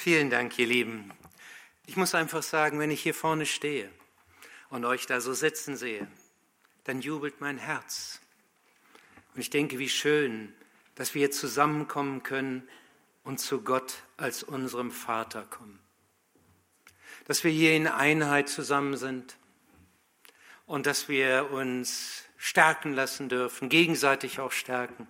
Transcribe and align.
Vielen 0.00 0.30
Dank, 0.30 0.56
ihr 0.60 0.68
Lieben. 0.68 1.10
Ich 1.86 1.96
muss 1.96 2.14
einfach 2.14 2.44
sagen, 2.44 2.78
wenn 2.78 2.92
ich 2.92 3.02
hier 3.02 3.14
vorne 3.14 3.46
stehe 3.46 3.90
und 4.70 4.84
euch 4.84 5.06
da 5.06 5.20
so 5.20 5.34
sitzen 5.34 5.76
sehe, 5.76 6.06
dann 6.84 7.00
jubelt 7.00 7.40
mein 7.40 7.58
Herz. 7.58 8.20
Und 9.34 9.40
ich 9.40 9.50
denke, 9.50 9.80
wie 9.80 9.88
schön, 9.88 10.54
dass 10.94 11.16
wir 11.16 11.32
zusammenkommen 11.32 12.22
können 12.22 12.68
und 13.24 13.40
zu 13.40 13.62
Gott 13.62 14.04
als 14.16 14.44
unserem 14.44 14.92
Vater 14.92 15.42
kommen. 15.42 15.80
Dass 17.24 17.42
wir 17.42 17.50
hier 17.50 17.74
in 17.74 17.88
Einheit 17.88 18.48
zusammen 18.48 18.96
sind 18.96 19.36
und 20.64 20.86
dass 20.86 21.08
wir 21.08 21.50
uns 21.50 22.22
stärken 22.36 22.92
lassen 22.92 23.28
dürfen, 23.28 23.68
gegenseitig 23.68 24.38
auch 24.38 24.52
stärken. 24.52 25.08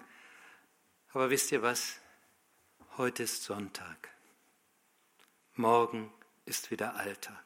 Aber 1.12 1.28
wisst 1.28 1.52
ihr 1.52 1.60
was? 1.60 1.98
Heute 2.96 3.24
ist 3.24 3.44
Sonntag. 3.44 4.08
Morgen 5.58 6.12
ist 6.46 6.70
wieder 6.70 6.94
Alltag. 6.94 7.44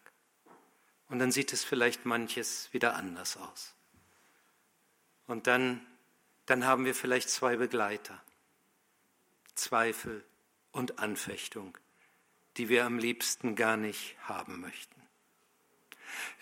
Und 1.09 1.19
dann 1.19 1.33
sieht 1.33 1.55
es 1.55 1.65
vielleicht 1.65 2.05
manches 2.05 2.71
wieder 2.73 2.95
anders 2.95 3.39
aus. 3.39 3.75
Und 5.27 5.47
dann, 5.47 5.81
dann 6.45 6.67
haben 6.67 6.85
wir 6.85 6.95
vielleicht 6.95 7.31
zwei 7.31 7.57
Begleiter. 7.57 8.23
Zweifel 9.55 10.23
und 10.73 10.99
Anfechtung, 10.99 11.79
die 12.59 12.69
wir 12.69 12.85
am 12.85 12.99
liebsten 12.99 13.57
gar 13.57 13.79
nicht 13.79 14.17
haben 14.29 14.61
möchten. 14.61 15.01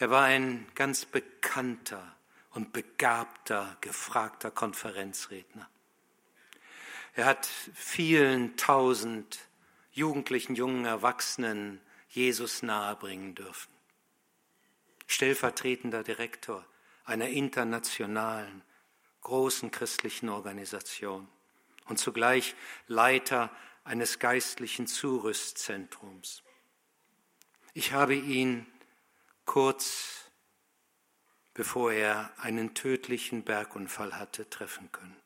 Er 0.00 0.11
war 0.11 0.25
ein 0.25 0.66
ganz 0.75 1.05
bekannter 1.05 2.16
und 2.50 2.73
begabter, 2.73 3.77
gefragter 3.80 4.50
Konferenzredner. 4.50 5.70
Er 7.14 7.27
hat 7.27 7.47
vielen 7.47 8.56
tausend 8.56 9.39
Jugendlichen, 9.92 10.54
jungen 10.54 10.84
Erwachsenen 10.84 11.80
Jesus 12.08 12.62
nahebringen 12.62 13.34
dürfen. 13.34 13.72
Stellvertretender 15.06 16.02
Direktor 16.02 16.64
einer 17.05 17.28
internationalen, 17.28 18.62
großen 19.22 19.70
christlichen 19.70 20.28
Organisation 20.28 21.28
und 21.86 21.98
zugleich 21.98 22.55
Leiter 22.86 23.50
eines 23.84 24.19
geistlichen 24.19 24.86
Zurüstzentrums. 24.86 26.42
Ich 27.75 27.92
habe 27.92 28.14
ihn 28.14 28.66
kurz 29.44 30.20
bevor 31.54 31.92
er 31.92 32.32
einen 32.38 32.75
tödlichen 32.75 33.44
Bergunfall 33.44 34.19
hatte 34.19 34.48
treffen 34.48 34.91
können. 34.92 35.16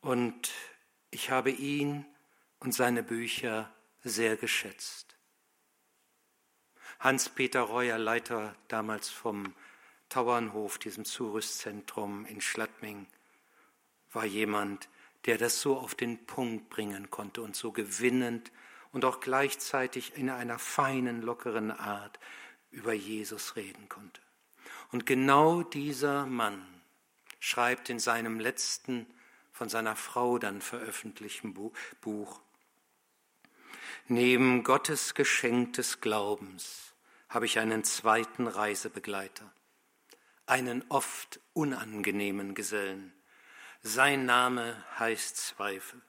Und 0.00 0.50
ich 1.14 1.30
habe 1.30 1.50
ihn 1.50 2.04
und 2.58 2.74
seine 2.74 3.02
Bücher 3.02 3.72
sehr 4.02 4.36
geschätzt. 4.36 5.16
Hans-Peter 6.98 7.60
Reuer, 7.62 7.98
Leiter 7.98 8.56
damals 8.68 9.08
vom 9.08 9.54
Tauernhof, 10.08 10.78
diesem 10.78 11.04
Zurüstzentrum 11.04 12.26
in 12.26 12.40
Schladming, 12.40 13.06
war 14.12 14.24
jemand, 14.24 14.88
der 15.26 15.38
das 15.38 15.60
so 15.60 15.78
auf 15.78 15.94
den 15.94 16.26
Punkt 16.26 16.68
bringen 16.68 17.10
konnte 17.10 17.42
und 17.42 17.56
so 17.56 17.72
gewinnend 17.72 18.50
und 18.92 19.04
auch 19.04 19.20
gleichzeitig 19.20 20.16
in 20.16 20.30
einer 20.30 20.58
feinen, 20.58 21.22
lockeren 21.22 21.70
Art 21.70 22.18
über 22.70 22.92
Jesus 22.92 23.56
reden 23.56 23.88
konnte. 23.88 24.20
Und 24.90 25.06
genau 25.06 25.62
dieser 25.62 26.26
Mann 26.26 26.64
schreibt 27.38 27.88
in 27.88 27.98
seinem 27.98 28.40
letzten 28.40 29.06
von 29.54 29.68
seiner 29.68 29.94
Frau 29.94 30.38
dann 30.38 30.60
veröffentlichten 30.60 31.54
Buch. 31.54 32.40
Neben 34.08 34.64
Gottes 34.64 35.14
Geschenk 35.14 35.74
des 35.74 36.00
Glaubens 36.00 36.92
habe 37.28 37.46
ich 37.46 37.60
einen 37.60 37.84
zweiten 37.84 38.48
Reisebegleiter, 38.48 39.50
einen 40.46 40.84
oft 40.88 41.40
unangenehmen 41.52 42.56
Gesellen. 42.56 43.14
Sein 43.80 44.26
Name 44.26 44.84
heißt 44.98 45.36
Zweifel. 45.36 46.02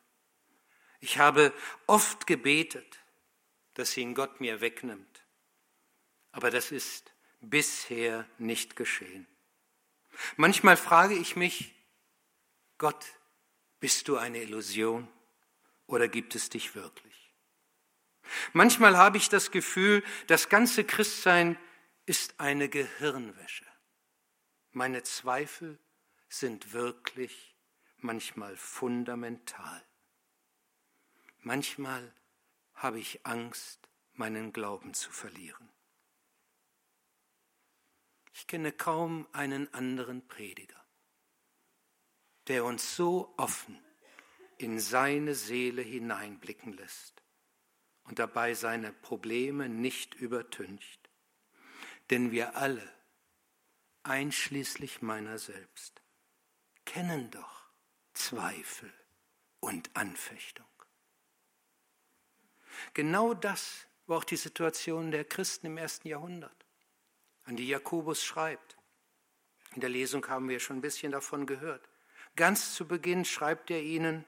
Ich 1.00 1.19
habe 1.19 1.53
oft 1.85 2.25
gebetet, 2.25 3.00
dass 3.75 3.95
ihn 3.95 4.16
Gott 4.16 4.41
mir 4.41 4.59
wegnimmt, 4.59 5.23
aber 6.31 6.50
das 6.50 6.72
ist 6.72 7.13
bisher 7.41 8.27
nicht 8.39 8.75
geschehen. 8.75 9.27
Manchmal 10.35 10.77
frage 10.77 11.13
ich 11.13 11.35
mich, 11.35 11.75
Gott, 12.79 13.06
bist 13.85 14.07
du 14.07 14.18
eine 14.18 14.41
Illusion 14.41 15.07
oder 15.85 16.07
gibt 16.07 16.34
es 16.34 16.50
dich 16.50 16.73
wirklich? 16.73 17.31
Manchmal 18.51 18.97
habe 18.97 19.18
ich 19.18 19.29
das 19.29 19.51
Gefühl, 19.51 20.03
das 20.25 20.50
ganze 20.50 20.84
Christsein 20.84 21.56
ist 22.07 22.40
eine 22.40 22.68
Gehirnwäsche. 22.68 23.68
Meine 24.72 25.03
Zweifel 25.03 25.78
sind 26.29 26.74
wirklich 26.74 27.56
manchmal 27.97 28.57
fundamental. 28.57 29.85
Manchmal 31.41 32.12
habe 32.74 32.97
ich 33.00 33.24
Angst, 33.24 33.88
meinen 34.13 34.51
Glauben 34.51 34.95
zu 34.95 35.12
verlieren. 35.12 35.69
Ich 38.34 38.47
kenne 38.47 38.72
kaum 38.72 39.28
einen 39.31 39.72
anderen 39.75 40.28
Prediger, 40.28 40.84
der 42.47 42.66
uns 42.66 42.95
so 42.95 43.33
offen 43.38 43.79
in 44.57 44.79
seine 44.79 45.35
Seele 45.35 45.81
hineinblicken 45.81 46.73
lässt 46.73 47.23
und 48.03 48.19
dabei 48.19 48.53
seine 48.53 48.94
Probleme 48.94 49.67
nicht 49.67 50.16
übertüncht. 50.16 51.09
Denn 52.09 52.31
wir 52.31 52.56
alle, 52.56 52.88
einschließlich 54.03 55.01
meiner 55.01 55.39
selbst, 55.39 56.01
kennen 56.85 57.31
doch 57.31 57.63
Zweifel 58.13 58.94
und 59.59 59.95
Anfechtung. 59.95 60.66
Genau 62.94 63.33
das 63.33 63.88
war 64.06 64.17
auch 64.17 64.23
die 64.23 64.35
Situation 64.35 65.12
der 65.12 65.25
Christen 65.25 65.67
im 65.67 65.77
ersten 65.77 66.07
Jahrhundert, 66.07 66.66
an 67.44 67.56
die 67.56 67.67
Jakobus 67.67 68.23
schreibt. 68.23 68.77
In 69.73 69.81
der 69.81 69.89
Lesung 69.89 70.27
haben 70.27 70.47
wir 70.47 70.59
schon 70.59 70.77
ein 70.77 70.81
bisschen 70.81 71.12
davon 71.12 71.47
gehört. 71.47 71.89
Ganz 72.35 72.73
zu 72.73 72.88
Beginn 72.88 73.25
schreibt 73.25 73.72
er 73.72 73.81
ihnen, 73.81 74.25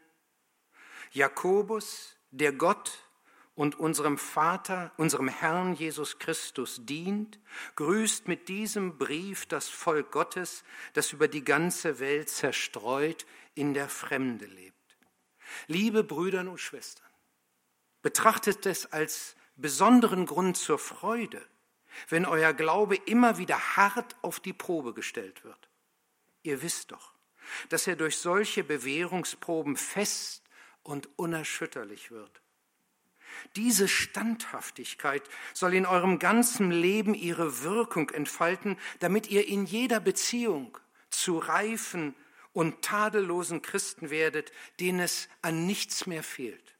Jakobus, 1.12 2.16
der 2.31 2.53
Gott 2.53 3.07
und 3.56 3.79
unserem 3.79 4.18
Vater, 4.18 4.91
unserem 4.97 5.28
Herrn 5.28 5.73
Jesus 5.73 6.19
Christus 6.19 6.81
dient, 6.84 7.40
grüßt 7.75 8.28
mit 8.28 8.50
diesem 8.50 8.97
Brief 8.97 9.46
das 9.46 9.67
Volk 9.67 10.12
Gottes, 10.12 10.63
das 10.94 11.12
über 11.12 11.28
die 11.28 11.44
ganze 11.44 12.00
Welt 12.00 12.29
zerstreut 12.29 13.25
in 13.56 13.73
der 13.73 13.90
Fremde 13.90 14.46
lebt. 14.46 14.97
Liebe 15.67 16.03
Brüder 16.03 16.41
und 16.41 16.59
Schwestern, 16.59 17.09
betrachtet 18.01 18.66
es 18.66 18.91
als 18.91 19.35
besonderen 19.56 20.25
Grund 20.25 20.56
zur 20.56 20.78
Freude, 20.78 21.44
wenn 22.09 22.25
euer 22.25 22.53
Glaube 22.53 22.96
immer 22.96 23.38
wieder 23.38 23.75
hart 23.75 24.16
auf 24.22 24.40
die 24.40 24.53
Probe 24.53 24.94
gestellt 24.94 25.44
wird. 25.44 25.67
Ihr 26.44 26.62
wisst 26.62 26.91
doch, 26.91 27.16
dass 27.69 27.88
er 27.88 27.96
durch 27.96 28.18
solche 28.18 28.63
Bewährungsproben 28.63 29.75
fest 29.75 30.44
und 30.84 31.09
unerschütterlich 31.18 32.12
wird. 32.12 32.41
Diese 33.56 33.88
Standhaftigkeit 33.88 35.24
soll 35.53 35.74
in 35.74 35.85
eurem 35.85 36.19
ganzen 36.19 36.72
Leben 36.72 37.13
ihre 37.13 37.63
Wirkung 37.63 38.09
entfalten, 38.09 38.78
damit 39.00 39.30
ihr 39.30 39.47
in 39.47 39.66
jeder 39.66 40.00
Beziehung 40.00 40.78
zu 41.09 41.38
reifen 41.38 42.16
und 42.53 42.81
tadellosen 42.81 43.62
Christen 43.62 44.09
werdet, 44.09 44.52
denen 44.79 45.00
es 45.00 45.29
an 45.41 45.66
nichts 45.66 46.08
mehr 46.08 46.24
fehlt. 46.24 46.75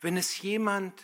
Wenn 0.00 0.16
es 0.16 0.40
jemand 0.42 1.02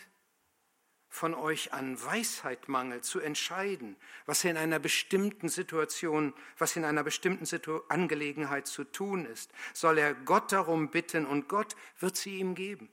von 1.13 1.35
euch 1.35 1.73
an 1.73 2.03
Weisheit 2.03 2.67
mangelt, 2.69 3.05
zu 3.05 3.19
entscheiden, 3.19 3.95
was 4.25 4.43
in 4.45 4.57
einer 4.57 4.79
bestimmten 4.79 5.47
Situation, 5.47 6.33
was 6.57 6.75
in 6.75 6.85
einer 6.85 7.03
bestimmten 7.03 7.45
Angelegenheit 7.87 8.65
zu 8.65 8.83
tun 8.83 9.27
ist, 9.27 9.51
soll 9.75 9.99
er 9.99 10.15
Gott 10.15 10.51
darum 10.51 10.89
bitten 10.89 11.27
und 11.27 11.47
Gott 11.47 11.75
wird 11.99 12.17
sie 12.17 12.39
ihm 12.39 12.55
geben. 12.55 12.89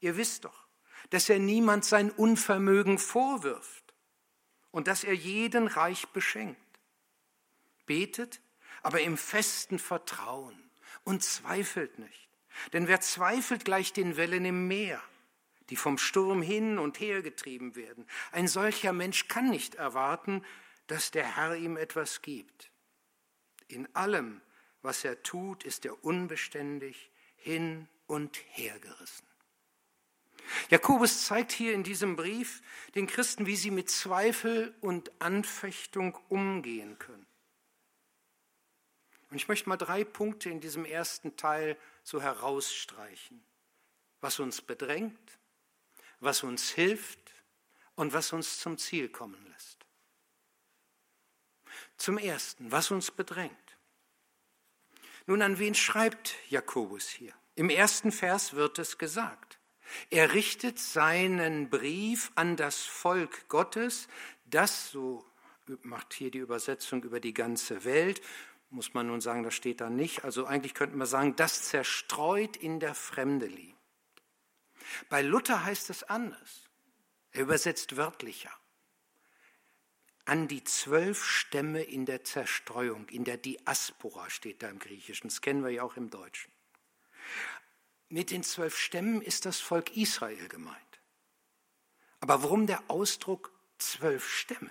Ihr 0.00 0.16
wisst 0.16 0.46
doch, 0.46 0.66
dass 1.10 1.28
er 1.28 1.38
niemand 1.38 1.84
sein 1.84 2.10
Unvermögen 2.10 2.98
vorwirft 2.98 3.94
und 4.72 4.88
dass 4.88 5.04
er 5.04 5.14
jeden 5.14 5.68
reich 5.68 6.08
beschenkt. 6.08 6.60
Betet, 7.86 8.40
aber 8.82 9.00
im 9.00 9.16
festen 9.16 9.78
Vertrauen 9.78 10.58
und 11.04 11.22
zweifelt 11.22 12.00
nicht. 12.00 12.28
Denn 12.72 12.88
wer 12.88 13.00
zweifelt, 13.00 13.64
gleicht 13.64 13.96
den 13.96 14.16
Wellen 14.16 14.44
im 14.44 14.66
Meer 14.66 15.00
die 15.70 15.76
vom 15.76 15.98
Sturm 15.98 16.42
hin 16.42 16.78
und 16.78 17.00
her 17.00 17.22
getrieben 17.22 17.76
werden. 17.76 18.06
Ein 18.32 18.48
solcher 18.48 18.92
Mensch 18.92 19.28
kann 19.28 19.50
nicht 19.50 19.76
erwarten, 19.76 20.44
dass 20.86 21.10
der 21.10 21.36
Herr 21.36 21.56
ihm 21.56 21.76
etwas 21.76 22.22
gibt. 22.22 22.70
In 23.68 23.88
allem, 23.94 24.40
was 24.82 25.04
er 25.04 25.22
tut, 25.22 25.64
ist 25.64 25.84
er 25.84 26.04
unbeständig, 26.04 27.10
hin 27.36 27.88
und 28.06 28.36
her 28.50 28.78
gerissen. 28.80 29.26
Jakobus 30.68 31.26
zeigt 31.26 31.52
hier 31.52 31.72
in 31.72 31.84
diesem 31.84 32.16
Brief 32.16 32.62
den 32.94 33.06
Christen, 33.06 33.46
wie 33.46 33.56
sie 33.56 33.70
mit 33.70 33.88
Zweifel 33.88 34.74
und 34.80 35.12
Anfechtung 35.20 36.18
umgehen 36.28 36.98
können. 36.98 37.26
Und 39.30 39.36
ich 39.36 39.46
möchte 39.46 39.68
mal 39.68 39.76
drei 39.76 40.02
Punkte 40.02 40.50
in 40.50 40.60
diesem 40.60 40.84
ersten 40.84 41.36
Teil 41.36 41.78
so 42.02 42.20
herausstreichen, 42.20 43.40
was 44.20 44.40
uns 44.40 44.60
bedrängt, 44.60 45.39
was 46.20 46.42
uns 46.42 46.70
hilft 46.70 47.18
und 47.94 48.12
was 48.12 48.32
uns 48.32 48.60
zum 48.60 48.78
Ziel 48.78 49.08
kommen 49.08 49.44
lässt. 49.46 49.78
Zum 51.96 52.18
Ersten, 52.18 52.70
was 52.70 52.90
uns 52.90 53.10
bedrängt. 53.10 53.56
Nun, 55.26 55.42
an 55.42 55.58
wen 55.58 55.74
schreibt 55.74 56.34
Jakobus 56.48 57.08
hier? 57.08 57.34
Im 57.54 57.68
ersten 57.68 58.12
Vers 58.12 58.54
wird 58.54 58.78
es 58.78 58.98
gesagt. 58.98 59.58
Er 60.08 60.34
richtet 60.34 60.78
seinen 60.78 61.68
Brief 61.68 62.30
an 62.36 62.56
das 62.56 62.80
Volk 62.80 63.48
Gottes, 63.48 64.08
das, 64.44 64.90
so 64.90 65.24
macht 65.82 66.12
hier 66.14 66.30
die 66.30 66.38
Übersetzung 66.38 67.02
über 67.02 67.20
die 67.20 67.34
ganze 67.34 67.84
Welt, 67.84 68.20
muss 68.70 68.94
man 68.94 69.08
nun 69.08 69.20
sagen, 69.20 69.42
das 69.42 69.54
steht 69.54 69.80
da 69.80 69.90
nicht. 69.90 70.24
Also 70.24 70.46
eigentlich 70.46 70.74
könnten 70.74 70.96
wir 70.98 71.06
sagen, 71.06 71.34
das 71.36 71.64
zerstreut 71.64 72.56
in 72.56 72.80
der 72.80 72.94
Fremde 72.94 73.46
liegt. 73.46 73.79
Bei 75.08 75.22
Luther 75.22 75.64
heißt 75.64 75.90
es 75.90 76.02
anders. 76.04 76.68
Er 77.32 77.42
übersetzt 77.42 77.96
wörtlicher. 77.96 78.52
An 80.24 80.48
die 80.48 80.62
zwölf 80.64 81.24
Stämme 81.24 81.82
in 81.82 82.06
der 82.06 82.24
Zerstreuung, 82.24 83.08
in 83.08 83.24
der 83.24 83.36
Diaspora 83.36 84.30
steht 84.30 84.62
da 84.62 84.68
im 84.68 84.78
Griechischen. 84.78 85.28
Das 85.28 85.40
kennen 85.40 85.64
wir 85.64 85.70
ja 85.70 85.82
auch 85.82 85.96
im 85.96 86.10
Deutschen. 86.10 86.52
Mit 88.08 88.30
den 88.30 88.42
zwölf 88.42 88.76
Stämmen 88.76 89.22
ist 89.22 89.46
das 89.46 89.60
Volk 89.60 89.96
Israel 89.96 90.48
gemeint. 90.48 91.00
Aber 92.20 92.42
warum 92.42 92.66
der 92.66 92.82
Ausdruck 92.88 93.52
zwölf 93.78 94.28
Stämme? 94.28 94.70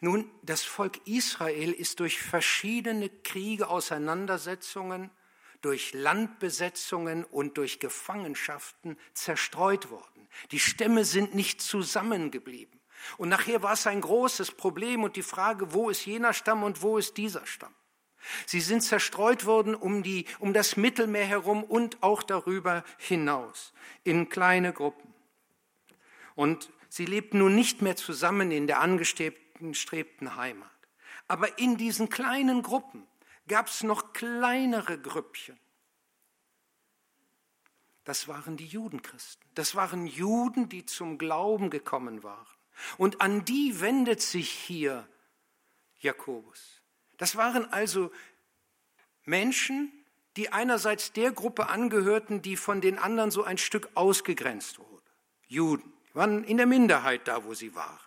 Nun, 0.00 0.30
das 0.42 0.62
Volk 0.62 1.06
Israel 1.06 1.72
ist 1.72 2.00
durch 2.00 2.20
verschiedene 2.20 3.08
Kriege, 3.08 3.68
Auseinandersetzungen, 3.68 5.10
durch 5.60 5.92
Landbesetzungen 5.94 7.24
und 7.24 7.58
durch 7.58 7.80
Gefangenschaften 7.80 8.98
zerstreut 9.14 9.90
worden. 9.90 10.28
Die 10.50 10.60
Stämme 10.60 11.04
sind 11.04 11.34
nicht 11.34 11.60
zusammengeblieben. 11.60 12.80
Und 13.18 13.28
nachher 13.28 13.62
war 13.62 13.72
es 13.72 13.86
ein 13.86 14.00
großes 14.00 14.52
Problem 14.52 15.04
und 15.04 15.16
die 15.16 15.22
Frage, 15.22 15.72
wo 15.72 15.90
ist 15.90 16.06
jener 16.06 16.32
Stamm 16.32 16.62
und 16.62 16.82
wo 16.82 16.98
ist 16.98 17.16
dieser 17.16 17.46
Stamm? 17.46 17.74
Sie 18.44 18.60
sind 18.60 18.82
zerstreut 18.82 19.46
worden 19.46 19.74
um, 19.74 20.02
die, 20.02 20.26
um 20.40 20.52
das 20.52 20.76
Mittelmeer 20.76 21.26
herum 21.26 21.62
und 21.62 22.02
auch 22.02 22.22
darüber 22.22 22.84
hinaus 22.98 23.72
in 24.02 24.28
kleine 24.28 24.72
Gruppen. 24.72 25.14
Und 26.34 26.70
sie 26.88 27.06
lebten 27.06 27.38
nun 27.38 27.54
nicht 27.54 27.82
mehr 27.82 27.96
zusammen 27.96 28.50
in 28.50 28.66
der 28.66 28.80
angestrebten 28.80 30.36
Heimat. 30.36 30.70
Aber 31.28 31.58
in 31.58 31.76
diesen 31.76 32.08
kleinen 32.08 32.62
Gruppen 32.62 33.06
gab 33.48 33.68
es 33.68 33.82
noch 33.82 34.12
kleinere 34.12 34.98
Grüppchen. 34.98 35.58
Das 38.04 38.28
waren 38.28 38.56
die 38.56 38.66
Judenchristen. 38.66 39.44
Das 39.54 39.74
waren 39.74 40.06
Juden, 40.06 40.68
die 40.68 40.86
zum 40.86 41.18
Glauben 41.18 41.70
gekommen 41.70 42.22
waren. 42.22 42.46
Und 42.98 43.20
an 43.20 43.44
die 43.44 43.80
wendet 43.80 44.22
sich 44.22 44.50
hier 44.50 45.08
Jakobus. 45.98 46.80
Das 47.16 47.36
waren 47.36 47.72
also 47.72 48.12
Menschen, 49.24 49.90
die 50.36 50.52
einerseits 50.52 51.12
der 51.12 51.32
Gruppe 51.32 51.68
angehörten, 51.68 52.42
die 52.42 52.56
von 52.56 52.80
den 52.80 52.98
anderen 52.98 53.30
so 53.30 53.42
ein 53.42 53.58
Stück 53.58 53.88
ausgegrenzt 53.94 54.78
wurde. 54.78 55.10
Juden, 55.48 55.92
die 56.08 56.14
waren 56.14 56.44
in 56.44 56.58
der 56.58 56.66
Minderheit 56.66 57.26
da, 57.26 57.44
wo 57.44 57.54
sie 57.54 57.74
waren. 57.74 58.05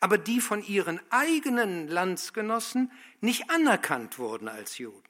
Aber 0.00 0.18
die 0.18 0.40
von 0.40 0.62
ihren 0.64 1.00
eigenen 1.10 1.88
Landsgenossen 1.88 2.92
nicht 3.20 3.50
anerkannt 3.50 4.18
wurden 4.18 4.48
als 4.48 4.78
Juden. 4.78 5.02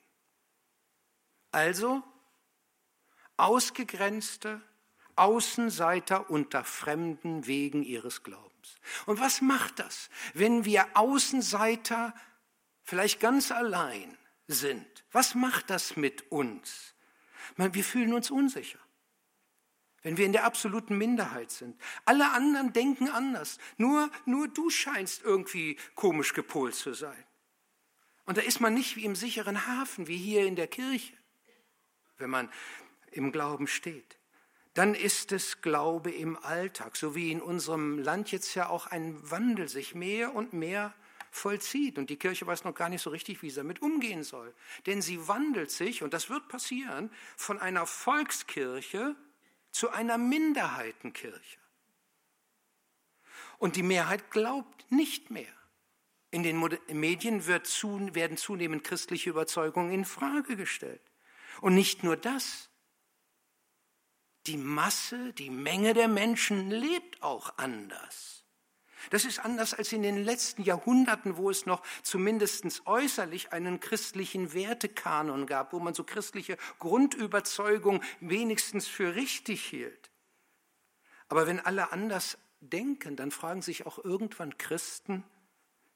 Also 1.51 2.03
ausgegrenzte 3.37 4.61
Außenseiter 5.17 6.31
unter 6.31 6.65
Fremden 6.65 7.47
wegen 7.47 7.83
ihres 7.83 8.23
Glaubens. 8.23 8.77
Und 9.07 9.21
was 9.21 9.41
macht 9.41 9.79
das, 9.79 10.11
wenn 10.35 10.65
wir 10.65 10.87
Außenseiter 10.95 12.15
vielleicht 12.83 13.21
ganz 13.21 13.51
allein 13.51 14.17
sind, 14.47 14.87
was 15.13 15.35
macht 15.35 15.71
das 15.71 15.97
mit 15.97 16.31
uns? 16.31 16.95
Wir 17.57 17.85
fühlen 17.85 18.13
uns 18.13 18.31
unsicher, 18.31 18.79
wenn 20.09 20.17
wir 20.17 20.25
in 20.25 20.33
der 20.33 20.45
absoluten 20.45 20.97
Minderheit 20.97 21.51
sind. 21.51 21.79
Alle 22.07 22.31
anderen 22.31 22.73
denken 22.73 23.11
anders. 23.11 23.59
Nur, 23.77 24.11
nur 24.25 24.49
du 24.49 24.71
scheinst 24.71 25.23
irgendwie 25.23 25.77
komisch 25.97 26.33
gepolt 26.33 26.75
zu 26.75 26.95
sein. 26.95 27.25
Und 28.25 28.39
da 28.39 28.41
ist 28.41 28.59
man 28.59 28.73
nicht 28.73 28.97
wie 28.97 29.05
im 29.05 29.15
sicheren 29.15 29.67
Hafen, 29.67 30.07
wie 30.07 30.17
hier 30.17 30.47
in 30.47 30.57
der 30.57 30.67
Kirche, 30.67 31.13
wenn 32.17 32.31
man 32.31 32.49
im 33.11 33.33
Glauben 33.33 33.67
steht. 33.67 34.19
Dann 34.73 34.95
ist 34.95 35.31
es 35.31 35.61
Glaube 35.61 36.11
im 36.11 36.43
Alltag, 36.43 36.97
so 36.97 37.15
wie 37.15 37.31
in 37.31 37.43
unserem 37.43 37.99
Land 37.99 38.33
jetzt 38.33 38.55
ja 38.55 38.71
auch 38.71 38.87
ein 38.87 39.31
Wandel 39.31 39.69
sich 39.69 39.95
mehr 39.95 40.35
und 40.35 40.55
mehr 40.55 40.95
vollzieht. 41.31 41.99
Und 41.99 42.09
die 42.09 42.17
Kirche 42.17 42.47
weiß 42.47 42.65
noch 42.65 42.75
gar 42.75 42.89
nicht 42.89 43.03
so 43.03 43.11
richtig, 43.11 43.43
wie 43.43 43.51
sie 43.51 43.57
damit 43.57 43.83
umgehen 43.83 44.23
soll. 44.23 44.55
Denn 44.87 45.03
sie 45.03 45.29
wandelt 45.29 45.71
sich, 45.71 46.03
und 46.03 46.15
das 46.15 46.31
wird 46.31 46.49
passieren, 46.49 47.11
von 47.37 47.59
einer 47.59 47.85
Volkskirche 47.85 49.15
zu 49.79 49.91
einer 49.91 50.19
Minderheitenkirche. 50.19 51.61
Und 53.59 53.77
die 53.77 53.85
Mehrheit 53.85 54.33
glaubt 54.33 54.91
nicht 54.91 55.31
mehr. 55.31 55.55
In 56.33 56.43
den 56.43 56.59
Medien 56.89 57.47
werden 57.47 58.37
zunehmend 58.37 58.83
christliche 58.83 59.31
Überzeugungen 59.31 59.93
in 59.93 60.05
Frage 60.05 60.57
gestellt. 60.57 61.01
Und 61.61 61.77
nicht 61.77 62.03
nur 62.03 62.17
das. 62.17 62.71
Die 64.49 64.57
Masse, 64.57 65.33
die 65.35 65.51
Menge 65.51 65.95
der 65.95 66.09
Menschen 66.09 66.73
lebt 66.73 67.23
auch 67.23 67.57
anders. 67.57 68.38
Das 69.11 69.25
ist 69.25 69.39
anders 69.39 69.75
als 69.75 69.93
in 69.93 70.03
den 70.03 70.25
letzten 70.25 70.63
Jahrhunderten, 70.63 71.37
wo 71.37 71.51
es 71.51 71.67
noch 71.67 71.83
zumindest 72.03 72.87
äußerlich 72.87 73.53
einen 73.53 73.81
christlichen 73.81 74.53
Wertekanon 74.53 75.47
gab, 75.47 75.73
wo 75.73 75.79
man 75.79 75.95
so 75.95 76.05
christliche 76.05 76.57
Grundüberzeugung 76.79 78.03
wenigstens 78.21 78.87
für 78.87 79.15
richtig 79.15 79.65
hielt. 79.65 80.11
Aber 81.29 81.47
wenn 81.47 81.61
alle 81.61 81.93
anders 81.93 82.39
denken, 82.61 83.17
dann 83.17 83.31
fragen 83.31 83.63
sich 83.63 83.87
auch 83.87 84.03
irgendwann 84.05 84.59
Christen, 84.59 85.25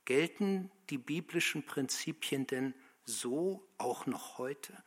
gelten 0.05 0.71
die 0.91 0.99
biblischen 0.99 1.65
Prinzipien 1.65 2.47
denn 2.47 2.75
so 3.05 3.67
auch 3.79 4.07
noch 4.07 4.39
heute? 4.39 4.83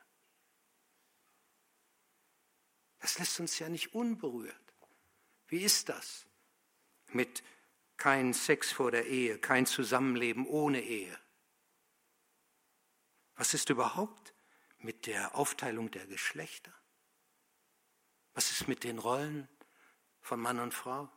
Das 2.99 3.19
lässt 3.19 3.39
uns 3.39 3.59
ja 3.59 3.69
nicht 3.69 3.93
unberührt. 3.93 4.55
Wie 5.47 5.61
ist 5.61 5.89
das 5.89 6.25
mit 7.11 7.43
kein 7.97 8.33
Sex 8.33 8.71
vor 8.71 8.91
der 8.91 9.07
Ehe, 9.07 9.37
kein 9.39 9.65
Zusammenleben 9.65 10.45
ohne 10.45 10.81
Ehe. 10.81 11.17
Was 13.35 13.53
ist 13.53 13.69
überhaupt 13.69 14.33
mit 14.79 15.07
der 15.07 15.35
Aufteilung 15.35 15.91
der 15.91 16.07
Geschlechter? 16.07 16.73
Was 18.33 18.51
ist 18.51 18.67
mit 18.67 18.83
den 18.83 18.99
Rollen 18.99 19.47
von 20.21 20.39
Mann 20.39 20.59
und 20.59 20.73
Frau? 20.73 21.09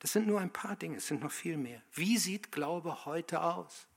Das 0.00 0.12
sind 0.12 0.26
nur 0.26 0.40
ein 0.40 0.52
paar 0.52 0.76
Dinge, 0.76 0.96
es 0.96 1.06
sind 1.06 1.22
noch 1.22 1.32
viel 1.32 1.56
mehr. 1.56 1.82
Wie 1.92 2.16
sieht 2.16 2.52
Glaube 2.52 3.04
heute 3.04 3.42
aus? 3.42 3.88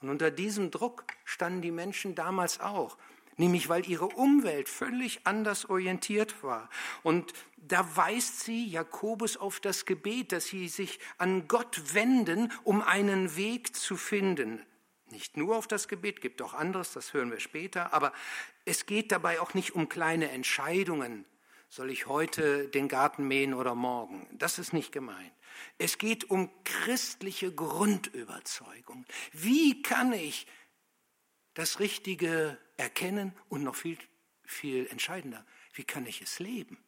Und 0.00 0.08
unter 0.08 0.30
diesem 0.30 0.70
Druck 0.70 1.04
standen 1.24 1.62
die 1.62 1.70
Menschen 1.70 2.14
damals 2.14 2.60
auch 2.60 2.98
nämlich 3.40 3.68
weil 3.68 3.88
ihre 3.88 4.06
Umwelt 4.06 4.68
völlig 4.68 5.26
anders 5.26 5.68
orientiert 5.68 6.44
war. 6.44 6.68
Und 7.02 7.32
da 7.56 7.96
weist 7.96 8.40
sie 8.40 8.66
Jakobus 8.66 9.36
auf 9.36 9.58
das 9.58 9.86
Gebet, 9.86 10.32
dass 10.32 10.46
sie 10.46 10.68
sich 10.68 11.00
an 11.18 11.48
Gott 11.48 11.94
wenden, 11.94 12.52
um 12.62 12.82
einen 12.82 13.36
Weg 13.36 13.74
zu 13.74 13.96
finden. 13.96 14.64
Nicht 15.10 15.36
nur 15.36 15.56
auf 15.56 15.66
das 15.66 15.88
Gebet, 15.88 16.20
gibt 16.20 16.40
auch 16.42 16.54
anderes, 16.54 16.92
das 16.92 17.14
hören 17.14 17.32
wir 17.32 17.40
später, 17.40 17.92
aber 17.92 18.12
es 18.64 18.86
geht 18.86 19.10
dabei 19.10 19.40
auch 19.40 19.54
nicht 19.54 19.74
um 19.74 19.88
kleine 19.88 20.30
Entscheidungen. 20.30 21.24
Soll 21.68 21.90
ich 21.90 22.06
heute 22.06 22.68
den 22.68 22.88
Garten 22.88 23.26
mähen 23.26 23.54
oder 23.54 23.74
morgen? 23.74 24.28
Das 24.32 24.58
ist 24.58 24.72
nicht 24.72 24.92
gemeint. 24.92 25.32
Es 25.78 25.98
geht 25.98 26.30
um 26.30 26.50
christliche 26.64 27.52
Grundüberzeugung. 27.52 29.06
Wie 29.32 29.82
kann 29.82 30.12
ich 30.12 30.46
das 31.54 31.80
Richtige 31.80 32.58
erkennen 32.80 33.32
und 33.48 33.62
noch 33.62 33.76
viel, 33.76 33.98
viel 34.44 34.86
entscheidender, 34.88 35.44
wie 35.74 35.84
kann 35.84 36.06
ich 36.06 36.22
es 36.22 36.38
leben? 36.38 36.78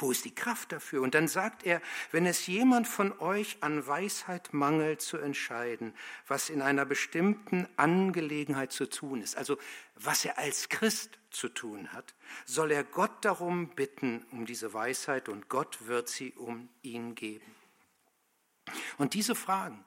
Wo 0.00 0.12
ist 0.12 0.24
die 0.24 0.34
Kraft 0.34 0.70
dafür? 0.70 1.02
Und 1.02 1.16
dann 1.16 1.26
sagt 1.26 1.64
er, 1.64 1.82
wenn 2.12 2.24
es 2.24 2.46
jemand 2.46 2.86
von 2.86 3.18
euch 3.18 3.56
an 3.62 3.84
Weisheit 3.84 4.54
mangelt, 4.54 5.00
zu 5.00 5.18
entscheiden, 5.18 5.92
was 6.28 6.50
in 6.50 6.62
einer 6.62 6.84
bestimmten 6.84 7.66
Angelegenheit 7.76 8.70
zu 8.70 8.88
tun 8.88 9.22
ist, 9.22 9.36
also 9.36 9.58
was 9.96 10.24
er 10.24 10.38
als 10.38 10.68
Christ 10.68 11.18
zu 11.30 11.48
tun 11.48 11.92
hat, 11.92 12.14
soll 12.44 12.70
er 12.70 12.84
Gott 12.84 13.24
darum 13.24 13.70
bitten, 13.70 14.24
um 14.30 14.46
diese 14.46 14.72
Weisheit, 14.72 15.28
und 15.28 15.48
Gott 15.48 15.88
wird 15.88 16.08
sie 16.08 16.32
um 16.34 16.68
ihn 16.82 17.16
geben. 17.16 17.56
Und 18.98 19.14
diese 19.14 19.34
Fragen, 19.34 19.84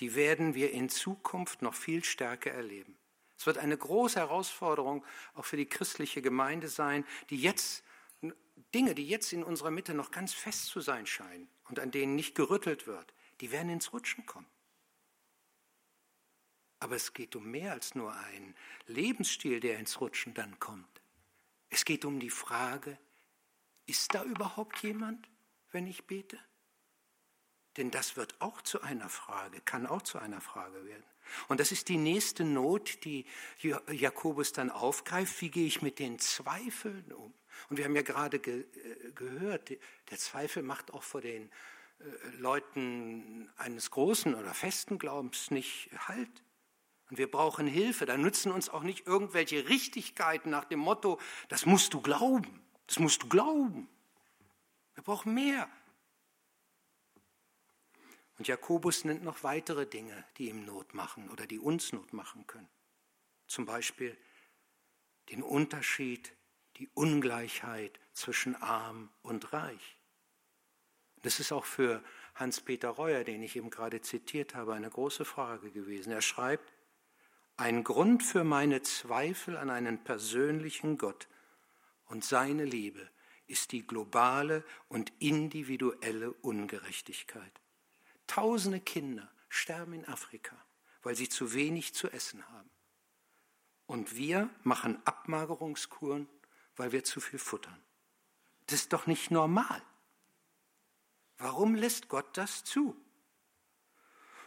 die 0.00 0.14
werden 0.14 0.54
wir 0.54 0.72
in 0.72 0.90
Zukunft 0.90 1.62
noch 1.62 1.74
viel 1.74 2.04
stärker 2.04 2.50
erleben. 2.50 2.98
Es 3.44 3.46
wird 3.46 3.58
eine 3.58 3.76
große 3.76 4.18
Herausforderung 4.18 5.04
auch 5.34 5.44
für 5.44 5.58
die 5.58 5.66
christliche 5.66 6.22
Gemeinde 6.22 6.66
sein, 6.66 7.04
die 7.28 7.36
jetzt 7.36 7.84
Dinge, 8.72 8.94
die 8.94 9.06
jetzt 9.06 9.34
in 9.34 9.44
unserer 9.44 9.70
Mitte 9.70 9.92
noch 9.92 10.10
ganz 10.10 10.32
fest 10.32 10.64
zu 10.64 10.80
sein 10.80 11.04
scheinen 11.04 11.50
und 11.68 11.78
an 11.78 11.90
denen 11.90 12.14
nicht 12.14 12.34
gerüttelt 12.34 12.86
wird, 12.86 13.12
die 13.42 13.52
werden 13.52 13.68
ins 13.68 13.92
Rutschen 13.92 14.24
kommen. 14.24 14.46
Aber 16.80 16.96
es 16.96 17.12
geht 17.12 17.36
um 17.36 17.50
mehr 17.50 17.72
als 17.72 17.94
nur 17.94 18.16
einen 18.16 18.56
Lebensstil, 18.86 19.60
der 19.60 19.78
ins 19.78 20.00
Rutschen 20.00 20.32
dann 20.32 20.58
kommt. 20.58 21.02
Es 21.68 21.84
geht 21.84 22.06
um 22.06 22.20
die 22.20 22.30
Frage, 22.30 22.98
ist 23.84 24.14
da 24.14 24.24
überhaupt 24.24 24.82
jemand, 24.82 25.28
wenn 25.70 25.86
ich 25.86 26.06
bete? 26.06 26.38
Denn 27.76 27.90
das 27.90 28.16
wird 28.16 28.40
auch 28.40 28.62
zu 28.62 28.82
einer 28.82 29.08
Frage, 29.08 29.60
kann 29.60 29.86
auch 29.86 30.02
zu 30.02 30.18
einer 30.18 30.40
Frage 30.40 30.84
werden. 30.84 31.04
Und 31.48 31.60
das 31.60 31.72
ist 31.72 31.88
die 31.88 31.96
nächste 31.96 32.44
Not, 32.44 33.04
die 33.04 33.24
Jakobus 33.90 34.52
dann 34.52 34.70
aufgreift. 34.70 35.40
Wie 35.40 35.50
gehe 35.50 35.66
ich 35.66 35.82
mit 35.82 35.98
den 35.98 36.18
Zweifeln 36.18 37.12
um? 37.12 37.32
Und 37.70 37.78
wir 37.78 37.84
haben 37.84 37.96
ja 37.96 38.02
gerade 38.02 38.38
ge 38.38 38.60
äh, 38.60 39.12
gehört, 39.12 39.70
der 39.70 40.18
Zweifel 40.18 40.62
macht 40.62 40.92
auch 40.92 41.02
vor 41.02 41.20
den 41.20 41.50
äh, 42.00 42.04
Leuten 42.38 43.48
eines 43.56 43.90
großen 43.90 44.34
oder 44.34 44.52
festen 44.54 44.98
Glaubens 44.98 45.50
nicht 45.50 45.90
Halt. 46.08 46.42
Und 47.10 47.18
wir 47.18 47.30
brauchen 47.30 47.66
Hilfe. 47.66 48.06
Da 48.06 48.16
nützen 48.16 48.50
uns 48.50 48.68
auch 48.68 48.82
nicht 48.82 49.06
irgendwelche 49.06 49.68
Richtigkeiten 49.68 50.50
nach 50.50 50.64
dem 50.64 50.80
Motto, 50.80 51.20
das 51.48 51.66
musst 51.66 51.94
du 51.94 52.00
glauben, 52.00 52.62
das 52.86 52.98
musst 52.98 53.22
du 53.22 53.28
glauben. 53.28 53.88
Wir 54.94 55.02
brauchen 55.02 55.34
mehr. 55.34 55.68
Und 58.38 58.48
Jakobus 58.48 59.04
nennt 59.04 59.22
noch 59.22 59.42
weitere 59.44 59.86
Dinge, 59.86 60.24
die 60.38 60.48
ihm 60.48 60.64
Not 60.64 60.94
machen 60.94 61.30
oder 61.30 61.46
die 61.46 61.58
uns 61.58 61.92
Not 61.92 62.12
machen 62.12 62.46
können. 62.46 62.68
Zum 63.46 63.66
Beispiel 63.66 64.16
den 65.30 65.42
Unterschied, 65.42 66.32
die 66.76 66.88
Ungleichheit 66.94 68.00
zwischen 68.12 68.56
arm 68.56 69.10
und 69.22 69.52
reich. 69.52 69.96
Das 71.22 71.40
ist 71.40 71.52
auch 71.52 71.64
für 71.64 72.02
Hans-Peter 72.34 72.88
Reuer, 72.88 73.24
den 73.24 73.42
ich 73.42 73.56
eben 73.56 73.70
gerade 73.70 74.00
zitiert 74.00 74.54
habe, 74.54 74.74
eine 74.74 74.90
große 74.90 75.24
Frage 75.24 75.70
gewesen. 75.70 76.12
Er 76.12 76.20
schreibt, 76.20 76.72
ein 77.56 77.84
Grund 77.84 78.24
für 78.24 78.42
meine 78.42 78.82
Zweifel 78.82 79.56
an 79.56 79.70
einen 79.70 80.02
persönlichen 80.02 80.98
Gott 80.98 81.28
und 82.06 82.24
seine 82.24 82.64
Liebe 82.64 83.08
ist 83.46 83.72
die 83.72 83.86
globale 83.86 84.64
und 84.88 85.12
individuelle 85.20 86.32
Ungerechtigkeit. 86.32 87.60
Tausende 88.26 88.80
Kinder 88.80 89.30
sterben 89.48 89.92
in 89.92 90.06
Afrika, 90.06 90.56
weil 91.02 91.14
sie 91.14 91.28
zu 91.28 91.52
wenig 91.52 91.94
zu 91.94 92.10
essen 92.10 92.46
haben. 92.48 92.70
Und 93.86 94.16
wir 94.16 94.48
machen 94.62 95.00
Abmagerungskuren, 95.04 96.28
weil 96.76 96.92
wir 96.92 97.04
zu 97.04 97.20
viel 97.20 97.38
futtern. 97.38 97.80
Das 98.66 98.80
ist 98.80 98.92
doch 98.92 99.06
nicht 99.06 99.30
normal. 99.30 99.82
Warum 101.36 101.74
lässt 101.74 102.08
Gott 102.08 102.36
das 102.36 102.64
zu? 102.64 102.96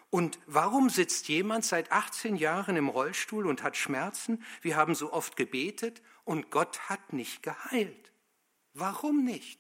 Und 0.10 0.40
warum 0.46 0.90
sitzt 0.90 1.28
jemand 1.28 1.66
seit 1.66 1.92
18 1.92 2.38
Jahren 2.38 2.78
im 2.78 2.88
Rollstuhl 2.88 3.46
und 3.46 3.62
hat 3.62 3.76
Schmerzen? 3.76 4.44
Wir 4.62 4.78
haben 4.78 4.96
so 4.96 5.12
oft 5.12 5.36
gebetet 5.36 6.02
und 6.24 6.50
Gott 6.50 6.90
hat 6.90 7.12
nicht 7.14 7.44
geheilt. 7.44 8.14
Warum 8.74 9.24
nicht? 9.24 9.60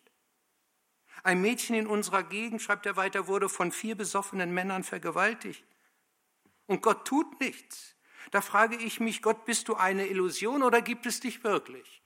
Ein 1.28 1.42
Mädchen 1.42 1.76
in 1.76 1.88
unserer 1.88 2.24
Gegend, 2.24 2.62
schreibt 2.62 2.86
er 2.86 2.96
weiter, 2.96 3.28
wurde 3.28 3.50
von 3.50 3.74
vier 3.74 3.96
besoffenen 3.96 4.54
Männern 4.54 4.86
vergewaltigt. 4.86 5.66
Und 6.68 6.82
Gott 6.82 7.06
tut 7.06 7.42
nichts. 7.42 7.98
Da 8.32 8.40
frage 8.40 8.78
ich 8.78 9.02
mich, 9.02 9.22
Gott, 9.22 9.44
bist 9.44 9.68
du 9.68 9.76
eine 9.76 10.08
Illusion 10.08 10.64
oder 10.64 10.82
gibt 10.82 11.06
es 11.06 11.20
dich 11.20 11.44
wirklich? 11.44 12.02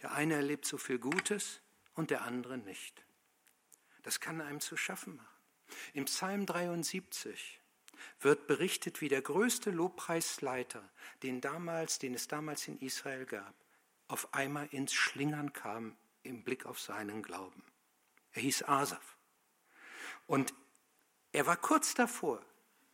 Der 0.00 0.12
eine 0.12 0.36
erlebt 0.36 0.64
so 0.64 0.78
viel 0.78 0.98
Gutes 0.98 1.60
und 1.92 2.10
der 2.10 2.22
andere 2.22 2.56
nicht. 2.56 3.04
Das 4.02 4.18
kann 4.18 4.40
einem 4.40 4.60
zu 4.60 4.78
schaffen 4.78 5.16
machen. 5.16 5.42
Im 5.92 6.06
Psalm 6.06 6.46
73 6.46 7.60
wird 8.20 8.46
berichtet, 8.46 9.02
wie 9.02 9.10
der 9.10 9.20
größte 9.20 9.70
Lobpreisleiter, 9.70 10.88
den, 11.22 11.42
damals, 11.42 11.98
den 11.98 12.14
es 12.14 12.26
damals 12.26 12.66
in 12.68 12.78
Israel 12.78 13.26
gab, 13.26 13.54
auf 14.06 14.32
einmal 14.32 14.66
ins 14.68 14.94
Schlingern 14.94 15.52
kam 15.52 15.94
im 16.28 16.44
Blick 16.44 16.66
auf 16.66 16.80
seinen 16.80 17.22
Glauben. 17.22 17.62
Er 18.32 18.42
hieß 18.42 18.64
Asaf. 18.64 19.16
Und 20.26 20.54
er 21.32 21.46
war 21.46 21.56
kurz 21.56 21.94
davor, 21.94 22.44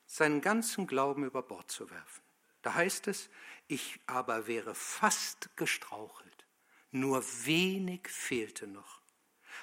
seinen 0.07 0.41
ganzen 0.41 0.87
Glauben 0.87 1.25
über 1.25 1.43
Bord 1.43 1.71
zu 1.71 1.91
werfen. 1.91 2.23
Da 2.63 2.75
heißt 2.75 3.09
es, 3.09 3.29
ich 3.67 4.01
aber 4.07 4.47
wäre 4.47 4.75
fast 4.75 5.55
gestrauchelt, 5.57 6.47
nur 6.91 7.23
wenig 7.45 8.09
fehlte 8.09 8.67
noch, 8.67 9.03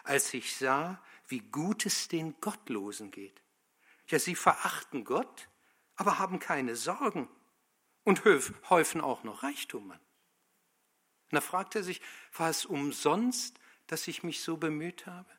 als 0.03 0.33
ich 0.33 0.55
sah, 0.55 1.01
wie 1.27 1.39
gut 1.39 1.85
es 1.85 2.07
den 2.07 2.39
Gottlosen 2.41 3.09
geht. 3.09 3.41
Ja, 4.07 4.19
sie 4.19 4.35
verachten 4.35 5.03
Gott, 5.03 5.49
aber 5.95 6.19
haben 6.19 6.39
keine 6.39 6.75
Sorgen 6.75 7.29
und 8.03 8.23
häufen 8.69 9.01
auch 9.01 9.23
noch 9.23 9.43
Reichtum 9.43 9.91
an. 9.91 9.99
Und 11.31 11.35
da 11.35 11.41
fragt 11.41 11.75
er 11.75 11.83
sich, 11.83 12.01
war 12.33 12.49
es 12.49 12.65
umsonst, 12.65 13.57
dass 13.91 14.07
ich 14.07 14.23
mich 14.23 14.41
so 14.41 14.55
bemüht 14.55 15.05
habe? 15.05 15.29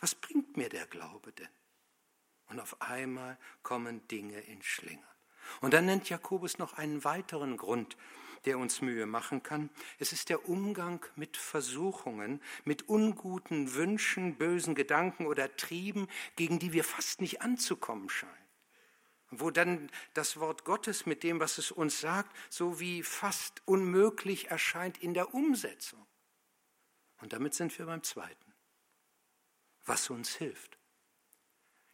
Was 0.00 0.16
bringt 0.16 0.56
mir 0.56 0.68
der 0.68 0.86
Glaube 0.86 1.32
denn? 1.32 1.48
Und 2.46 2.58
auf 2.58 2.82
einmal 2.82 3.38
kommen 3.62 4.06
Dinge 4.08 4.40
in 4.40 4.60
Schlingern. 4.60 5.04
Und 5.60 5.72
dann 5.72 5.86
nennt 5.86 6.08
Jakobus 6.08 6.58
noch 6.58 6.72
einen 6.74 7.04
weiteren 7.04 7.56
Grund, 7.56 7.96
der 8.44 8.58
uns 8.58 8.82
Mühe 8.82 9.06
machen 9.06 9.44
kann. 9.44 9.70
Es 10.00 10.12
ist 10.12 10.30
der 10.30 10.48
Umgang 10.48 11.06
mit 11.14 11.36
Versuchungen, 11.36 12.42
mit 12.64 12.88
unguten 12.88 13.74
Wünschen, 13.74 14.34
bösen 14.36 14.74
Gedanken 14.74 15.26
oder 15.26 15.56
Trieben, 15.56 16.08
gegen 16.34 16.58
die 16.58 16.72
wir 16.72 16.82
fast 16.82 17.20
nicht 17.20 17.40
anzukommen 17.40 18.10
scheinen 18.10 18.44
wo 19.36 19.50
dann 19.50 19.90
das 20.12 20.38
Wort 20.38 20.64
Gottes 20.64 21.06
mit 21.06 21.24
dem, 21.24 21.40
was 21.40 21.58
es 21.58 21.72
uns 21.72 22.00
sagt, 22.00 22.36
so 22.50 22.78
wie 22.78 23.02
fast 23.02 23.62
unmöglich 23.64 24.48
erscheint 24.52 24.98
in 24.98 25.12
der 25.12 25.34
Umsetzung. 25.34 26.06
Und 27.24 27.32
damit 27.32 27.54
sind 27.54 27.78
wir 27.78 27.86
beim 27.86 28.02
Zweiten, 28.02 28.52
was 29.86 30.10
uns 30.10 30.34
hilft. 30.34 30.76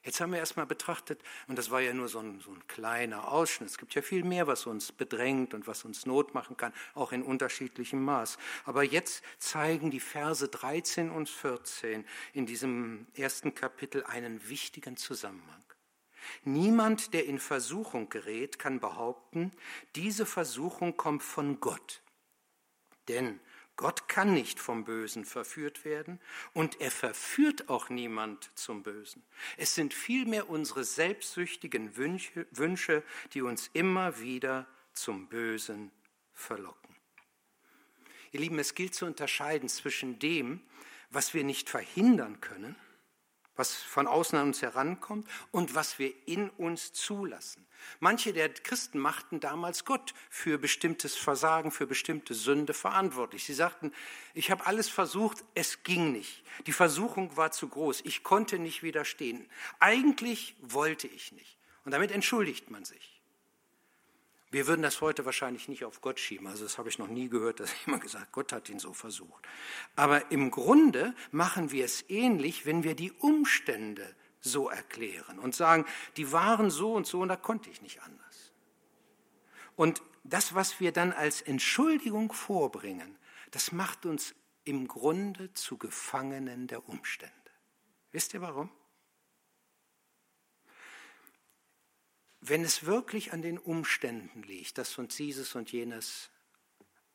Jetzt 0.02 0.20
haben 0.20 0.32
wir 0.32 0.40
erstmal 0.40 0.66
betrachtet, 0.66 1.22
und 1.46 1.56
das 1.56 1.70
war 1.70 1.80
ja 1.80 1.94
nur 1.94 2.08
so 2.08 2.18
ein, 2.18 2.40
so 2.40 2.50
ein, 2.50 2.66
kleiner 2.66 3.30
Ausschnitt, 3.30 3.70
es 3.70 3.78
gibt 3.78 3.94
ja 3.94 4.02
viel 4.02 4.24
mehr, 4.24 4.48
was 4.48 4.66
uns 4.66 4.90
bedrängt 4.90 5.54
und 5.54 5.68
was 5.68 5.84
uns 5.84 6.04
Not 6.04 6.34
machen 6.34 6.56
kann, 6.56 6.72
auch 6.94 7.12
in 7.12 7.22
unterschiedlichem 7.22 8.02
Maß. 8.02 8.38
Aber 8.64 8.82
jetzt 8.82 9.22
zeigen 9.38 9.92
die 9.92 10.00
Verse 10.00 10.48
13 10.48 11.12
und 11.12 11.28
14 11.28 12.04
in 12.32 12.46
diesem 12.46 13.06
ersten 13.14 13.54
Kapitel 13.54 14.02
einen 14.02 14.48
wichtigen 14.48 14.96
Zusammenhang. 14.96 15.62
Niemand, 16.42 17.14
der 17.14 17.26
in 17.26 17.38
Versuchung 17.38 18.08
gerät, 18.08 18.58
kann 18.58 18.80
behaupten, 18.80 19.52
diese 19.94 20.26
Versuchung 20.26 20.96
kommt 20.96 21.22
von 21.22 21.60
Gott. 21.60 22.02
Denn 23.06 23.38
Gott 23.80 24.08
kann 24.08 24.34
nicht 24.34 24.60
vom 24.60 24.84
Bösen 24.84 25.24
verführt 25.24 25.86
werden 25.86 26.20
und 26.52 26.82
er 26.82 26.90
verführt 26.90 27.70
auch 27.70 27.88
niemand 27.88 28.50
zum 28.54 28.82
Bösen. 28.82 29.22
Es 29.56 29.74
sind 29.74 29.94
vielmehr 29.94 30.50
unsere 30.50 30.84
selbstsüchtigen 30.84 31.96
Wünsche, 31.96 33.02
die 33.32 33.40
uns 33.40 33.70
immer 33.72 34.20
wieder 34.20 34.66
zum 34.92 35.28
Bösen 35.28 35.90
verlocken. 36.34 36.94
Ihr 38.32 38.40
Lieben, 38.40 38.58
es 38.58 38.74
gilt 38.74 38.94
zu 38.94 39.06
unterscheiden 39.06 39.70
zwischen 39.70 40.18
dem, 40.18 40.60
was 41.08 41.32
wir 41.32 41.42
nicht 41.42 41.70
verhindern 41.70 42.38
können, 42.42 42.76
was 43.60 43.74
von 43.74 44.06
außen 44.06 44.38
an 44.38 44.46
uns 44.48 44.62
herankommt 44.62 45.28
und 45.50 45.74
was 45.74 45.98
wir 45.98 46.14
in 46.26 46.48
uns 46.48 46.94
zulassen. 46.94 47.66
Manche 47.98 48.32
der 48.32 48.48
Christen 48.48 48.98
machten 48.98 49.38
damals 49.38 49.84
Gott 49.84 50.14
für 50.30 50.56
bestimmtes 50.56 51.14
Versagen, 51.14 51.70
für 51.70 51.86
bestimmte 51.86 52.32
Sünde 52.32 52.72
verantwortlich. 52.72 53.44
Sie 53.44 53.52
sagten, 53.52 53.92
ich 54.32 54.50
habe 54.50 54.64
alles 54.64 54.88
versucht, 54.88 55.44
es 55.54 55.82
ging 55.82 56.10
nicht. 56.10 56.42
Die 56.66 56.72
Versuchung 56.72 57.36
war 57.36 57.52
zu 57.52 57.68
groß, 57.68 58.00
ich 58.04 58.22
konnte 58.22 58.58
nicht 58.58 58.82
widerstehen. 58.82 59.46
Eigentlich 59.78 60.56
wollte 60.62 61.06
ich 61.06 61.32
nicht. 61.32 61.58
Und 61.84 61.92
damit 61.92 62.12
entschuldigt 62.12 62.70
man 62.70 62.86
sich. 62.86 63.19
Wir 64.50 64.66
würden 64.66 64.82
das 64.82 65.00
heute 65.00 65.24
wahrscheinlich 65.24 65.68
nicht 65.68 65.84
auf 65.84 66.00
Gott 66.00 66.18
schieben. 66.18 66.48
Also 66.48 66.64
das 66.64 66.76
habe 66.76 66.88
ich 66.88 66.98
noch 66.98 67.08
nie 67.08 67.28
gehört, 67.28 67.60
dass 67.60 67.70
jemand 67.86 68.02
gesagt, 68.02 68.32
Gott 68.32 68.52
hat 68.52 68.68
ihn 68.68 68.78
so 68.78 68.92
versucht. 68.92 69.46
Aber 69.96 70.30
im 70.30 70.50
Grunde 70.50 71.14
machen 71.30 71.70
wir 71.70 71.84
es 71.84 72.08
ähnlich, 72.08 72.66
wenn 72.66 72.82
wir 72.82 72.94
die 72.94 73.12
Umstände 73.12 74.14
so 74.40 74.68
erklären 74.68 75.38
und 75.38 75.54
sagen, 75.54 75.84
die 76.16 76.32
waren 76.32 76.70
so 76.70 76.94
und 76.94 77.06
so 77.06 77.20
und 77.20 77.28
da 77.28 77.36
konnte 77.36 77.70
ich 77.70 77.82
nicht 77.82 78.02
anders. 78.02 78.52
Und 79.76 80.02
das, 80.24 80.54
was 80.54 80.80
wir 80.80 80.92
dann 80.92 81.12
als 81.12 81.42
Entschuldigung 81.42 82.32
vorbringen, 82.32 83.18
das 83.50 83.72
macht 83.72 84.06
uns 84.06 84.34
im 84.64 84.88
Grunde 84.88 85.52
zu 85.54 85.78
Gefangenen 85.78 86.66
der 86.66 86.88
Umstände. 86.88 87.34
Wisst 88.12 88.34
ihr 88.34 88.40
warum? 88.40 88.70
Wenn 92.40 92.64
es 92.64 92.84
wirklich 92.86 93.32
an 93.32 93.42
den 93.42 93.58
Umständen 93.58 94.42
liegt, 94.42 94.78
dass 94.78 94.96
uns 94.98 95.16
dieses 95.16 95.54
und 95.54 95.72
jenes 95.72 96.30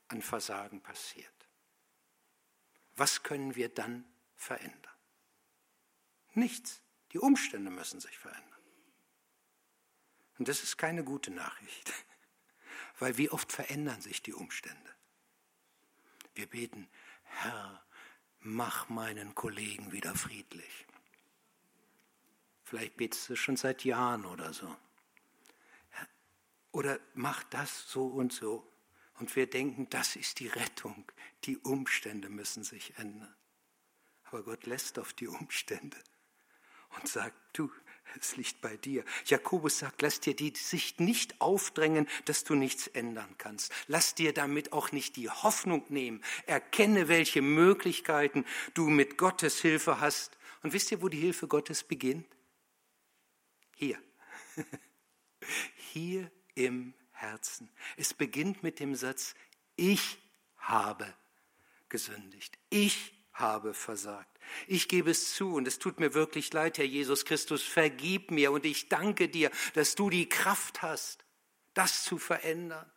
an 0.08 0.22
Versagen 0.22 0.82
passiert, 0.82 1.34
was 2.96 3.24
können 3.24 3.56
wir 3.56 3.70
dann 3.70 4.06
verändern? 4.36 4.94
Nichts. 6.34 6.82
Die 7.12 7.20
Umstände 7.20 7.72
müssen 7.72 8.00
sich 8.00 8.18
verändern. 8.18 8.52
Und 10.38 10.48
das 10.50 10.64
ist 10.64 10.78
keine 10.78 11.04
gute 11.04 11.32
Nachricht, 11.32 11.94
weil 13.00 13.18
wie 13.18 13.30
oft 13.30 13.52
verändern 13.52 14.02
sich 14.02 14.22
die 14.22 14.34
Umstände. 14.34 14.96
Wir 16.34 16.48
beten, 16.48 16.90
Herr, 17.24 17.86
mach 18.40 18.90
meinen 18.90 19.34
Kollegen 19.34 19.94
wieder 19.94 20.14
friedlich. 20.14 20.86
Vielleicht 22.66 22.98
betest 22.98 23.30
du 23.30 23.36
schon 23.36 23.56
seit 23.56 23.86
Jahren 23.86 24.26
oder 24.26 24.52
so. 24.52 24.76
Oder 26.76 27.00
mach 27.14 27.42
das 27.46 27.90
so 27.90 28.06
und 28.08 28.34
so. 28.34 28.70
Und 29.18 29.34
wir 29.38 29.50
denken, 29.50 29.88
das 29.90 30.18
ist 30.18 30.42
die 30.42 30.50
Rettung. 30.50 31.10
Die 31.46 31.58
Umstände 31.60 32.28
müssen 32.28 32.66
sich 32.66 32.98
ändern. 32.98 33.34
Aber 34.26 34.44
Gott 34.44 34.66
lässt 34.66 35.00
auf 35.00 35.14
die 35.14 35.30
Umstände 35.30 35.96
und 36.98 37.08
sagt, 37.08 37.38
du, 37.54 37.72
es 38.20 38.36
liegt 38.36 38.60
bei 38.60 38.76
dir. 38.76 39.06
Jakobus 39.24 39.80
sagt, 39.80 40.02
lass 40.02 40.20
dir 40.20 40.36
die 40.36 40.52
Sicht 40.54 41.00
nicht 41.00 41.40
aufdrängen, 41.40 42.10
dass 42.26 42.44
du 42.44 42.56
nichts 42.56 42.88
ändern 42.88 43.34
kannst. 43.38 43.72
Lass 43.88 44.14
dir 44.14 44.34
damit 44.34 44.74
auch 44.74 44.92
nicht 44.92 45.16
die 45.16 45.30
Hoffnung 45.30 45.86
nehmen. 45.88 46.22
Erkenne, 46.46 47.08
welche 47.08 47.42
Möglichkeiten 47.42 48.44
du 48.74 48.90
mit 48.90 49.18
Gottes 49.18 49.62
Hilfe 49.62 50.02
hast. 50.02 50.38
Und 50.62 50.74
wisst 50.74 50.92
ihr, 50.92 51.02
wo 51.02 51.08
die 51.08 51.22
Hilfe 51.22 51.48
Gottes 51.48 51.86
beginnt? 51.86 52.28
Hier. 53.78 53.98
Hier 55.94 56.30
im 56.56 56.94
Herzen. 57.12 57.70
Es 57.98 58.14
beginnt 58.14 58.64
mit 58.64 58.80
dem 58.80 58.96
Satz, 58.96 59.36
ich 59.76 60.18
habe 60.58 61.14
gesündigt. 61.90 62.58
Ich 62.70 63.14
habe 63.34 63.74
versagt. 63.74 64.40
Ich 64.68 64.88
gebe 64.88 65.12
es 65.12 65.34
zu 65.34 65.54
und 65.54 65.68
es 65.68 65.80
tut 65.80 66.00
mir 66.00 66.14
wirklich 66.14 66.52
leid, 66.54 66.78
Herr 66.78 66.86
Jesus 66.86 67.26
Christus, 67.26 67.64
vergib 67.64 68.32
mir 68.32 68.52
und 68.52 68.66
ich 68.66 68.90
danke 68.90 69.28
dir, 69.28 69.52
dass 69.74 69.96
du 69.96 70.10
die 70.10 70.30
Kraft 70.30 70.82
hast, 70.82 71.26
das 71.74 72.04
zu 72.04 72.18
verändern. 72.18 72.90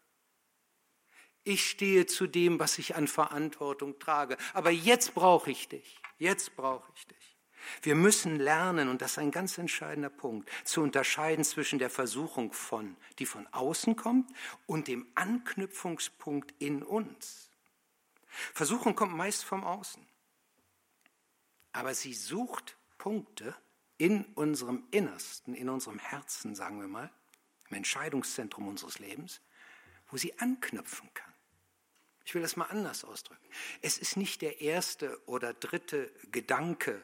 Ich 1.45 1.69
stehe 1.69 2.07
zu 2.07 2.27
dem, 2.27 2.61
was 2.61 2.79
ich 2.79 2.95
an 2.95 3.09
Verantwortung 3.09 3.99
trage. 3.99 4.37
Aber 4.53 4.71
jetzt 4.71 5.15
brauche 5.15 5.51
ich 5.51 5.69
dich. 5.69 5.99
Jetzt 6.19 6.55
brauche 6.57 6.93
ich 6.95 7.07
dich. 7.07 7.38
Wir 7.83 7.95
müssen 7.95 8.39
lernen, 8.39 8.89
und 8.89 9.03
das 9.03 9.13
ist 9.13 9.19
ein 9.19 9.31
ganz 9.31 9.59
entscheidender 9.59 10.11
Punkt, 10.11 10.51
zu 10.65 10.81
unterscheiden 10.83 11.45
zwischen 11.45 11.79
der 11.79 11.91
Versuchung 11.91 12.53
von, 12.53 12.97
die 13.19 13.27
von 13.27 13.47
außen 13.49 13.97
kommt, 13.97 14.31
und 14.67 14.89
dem 14.89 15.07
Anknüpfungspunkt 15.15 16.55
in 16.59 16.83
uns. 16.83 17.51
Versuchung 18.55 18.95
kommt 18.95 19.17
meist 19.17 19.45
vom 19.45 19.65
Außen. 19.65 20.07
Aber 21.73 21.95
sie 21.95 22.15
sucht 22.15 22.77
Punkte 22.97 23.55
in 23.99 24.25
unserem 24.35 24.87
Innersten, 24.91 25.55
in 25.55 25.69
unserem 25.69 25.99
Herzen, 25.99 26.55
sagen 26.55 26.81
wir 26.81 26.89
mal, 26.89 27.11
im 27.69 27.77
Entscheidungszentrum 27.77 28.69
unseres 28.69 28.99
Lebens, 28.99 29.41
wo 30.09 30.17
sie 30.17 30.39
anknüpfen 30.39 31.13
kann. 31.15 31.33
Ich 32.25 32.35
will 32.35 32.43
das 32.43 32.57
mal 32.57 32.67
anders 32.67 33.05
ausdrücken. 33.05 33.47
Es 33.81 33.99
ist 33.99 34.17
nicht 34.17 34.43
der 34.43 34.61
erste 34.61 35.19
oder 35.27 35.55
dritte 35.55 36.13
Gedanke, 36.31 37.03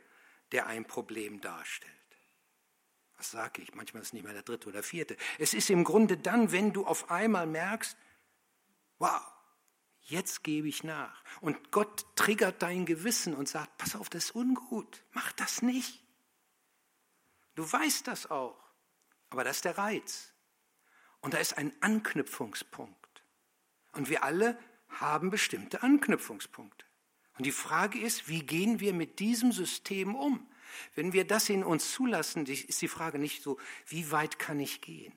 der 0.55 0.67
ein 0.67 0.87
Problem 0.87 1.41
darstellt. 1.41 1.93
Was 3.17 3.31
sage 3.31 3.61
ich? 3.61 3.75
Manchmal 3.75 4.03
ist 4.03 4.09
es 4.09 4.13
nicht 4.13 4.25
mehr 4.25 4.33
der 4.33 4.43
dritte 4.43 4.69
oder 4.69 4.83
vierte. 4.83 5.17
Es 5.39 5.53
ist 5.53 5.69
im 5.69 5.85
Grunde 5.85 6.17
dann, 6.17 6.53
wenn 6.53 6.73
du 6.73 6.87
auf 6.87 7.11
einmal 7.11 7.47
merkst, 7.47 7.97
wow, 8.99 9.23
jetzt 10.03 10.45
gebe 10.45 10.69
ich 10.69 10.85
nach. 10.85 11.23
Und 11.41 11.71
Gott 11.71 12.07
triggert 12.17 12.63
dein 12.63 12.87
Gewissen 12.87 13.35
und 13.35 13.49
sagt, 13.49 13.77
pass 13.79 13.97
auf, 13.97 14.09
das 14.09 14.27
ist 14.27 14.35
ungut, 14.37 15.03
mach 15.13 15.33
das 15.33 15.63
nicht. 15.63 16.03
Du 17.55 17.71
weißt 17.71 18.07
das 18.07 18.31
auch, 18.31 18.59
aber 19.31 19.45
das 19.45 19.57
ist 19.57 19.65
der 19.65 19.79
Reiz. 19.79 20.33
Und 21.21 21.35
da 21.35 21.39
ist 21.39 21.59
ein 21.59 21.73
Anknüpfungspunkt. 21.81 23.25
Und 23.93 24.09
wir 24.09 24.25
alle 24.25 24.59
haben 24.89 25.31
bestimmte 25.31 25.83
Anknüpfungspunkte. 25.83 26.85
Und 27.37 27.47
die 27.47 27.53
Frage 27.53 27.99
ist, 27.99 28.29
wie 28.29 28.45
gehen 28.45 28.81
wir 28.81 28.93
mit 28.93 29.19
diesem 29.19 29.53
System 29.53 30.15
um? 30.15 30.47
Wenn 30.95 31.13
wir 31.13 31.27
das 31.27 31.49
in 31.49 31.65
uns 31.65 31.93
zulassen, 31.93 32.47
ist 32.47 32.83
die 32.83 32.89
Frage 32.89 33.19
nicht 33.19 33.43
so, 33.43 33.59
wie 33.87 34.11
weit 34.11 34.39
kann 34.39 34.61
ich 34.61 34.81
gehen? 34.81 35.13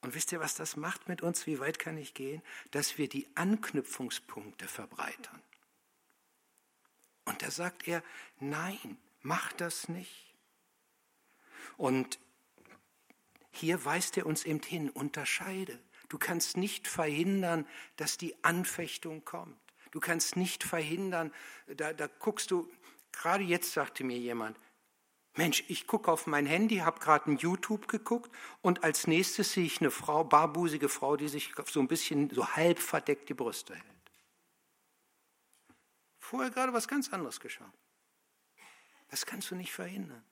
Und 0.00 0.14
wisst 0.14 0.32
ihr, 0.32 0.40
was 0.40 0.56
das 0.56 0.76
macht 0.76 1.08
mit 1.08 1.22
uns? 1.22 1.46
Wie 1.46 1.60
weit 1.60 1.78
kann 1.78 1.96
ich 1.96 2.14
gehen? 2.14 2.42
Dass 2.72 2.98
wir 2.98 3.08
die 3.08 3.28
Anknüpfungspunkte 3.36 4.66
verbreitern. 4.66 5.40
Und 7.24 7.42
da 7.42 7.50
sagt 7.52 7.86
er, 7.86 8.02
nein, 8.40 8.98
mach 9.20 9.52
das 9.52 9.88
nicht. 9.88 10.34
Und 11.76 12.18
hier 13.52 13.84
weist 13.84 14.16
er 14.16 14.26
uns 14.26 14.44
eben 14.44 14.62
hin, 14.62 14.90
unterscheide. 14.90 15.78
Du 16.08 16.18
kannst 16.18 16.56
nicht 16.56 16.88
verhindern, 16.88 17.66
dass 17.96 18.18
die 18.18 18.34
Anfechtung 18.42 19.24
kommt. 19.24 19.61
Du 19.92 20.00
kannst 20.00 20.36
nicht 20.36 20.64
verhindern, 20.64 21.32
da, 21.76 21.92
da 21.92 22.06
guckst 22.06 22.50
du, 22.50 22.68
gerade 23.12 23.44
jetzt 23.44 23.72
sagte 23.72 24.02
mir 24.04 24.18
jemand, 24.18 24.58
Mensch, 25.34 25.64
ich 25.68 25.86
gucke 25.86 26.10
auf 26.10 26.26
mein 26.26 26.44
Handy, 26.44 26.78
habe 26.78 27.00
gerade 27.00 27.30
ein 27.30 27.38
YouTube 27.38 27.88
geguckt 27.88 28.30
und 28.60 28.84
als 28.84 29.06
nächstes 29.06 29.52
sehe 29.52 29.64
ich 29.64 29.80
eine 29.80 29.90
Frau, 29.90 30.24
barbusige 30.24 30.88
Frau, 30.88 31.16
die 31.16 31.28
sich 31.28 31.52
so 31.66 31.80
ein 31.80 31.88
bisschen 31.88 32.28
so 32.30 32.48
halb 32.48 32.78
verdeckt 32.78 33.28
die 33.28 33.34
Brüste 33.34 33.74
hält. 33.74 33.86
Vorher 36.18 36.50
gerade 36.50 36.72
was 36.72 36.88
ganz 36.88 37.12
anderes 37.12 37.40
geschah. 37.40 37.72
Das 39.08 39.24
kannst 39.26 39.50
du 39.50 39.54
nicht 39.54 39.72
verhindern. 39.72 40.24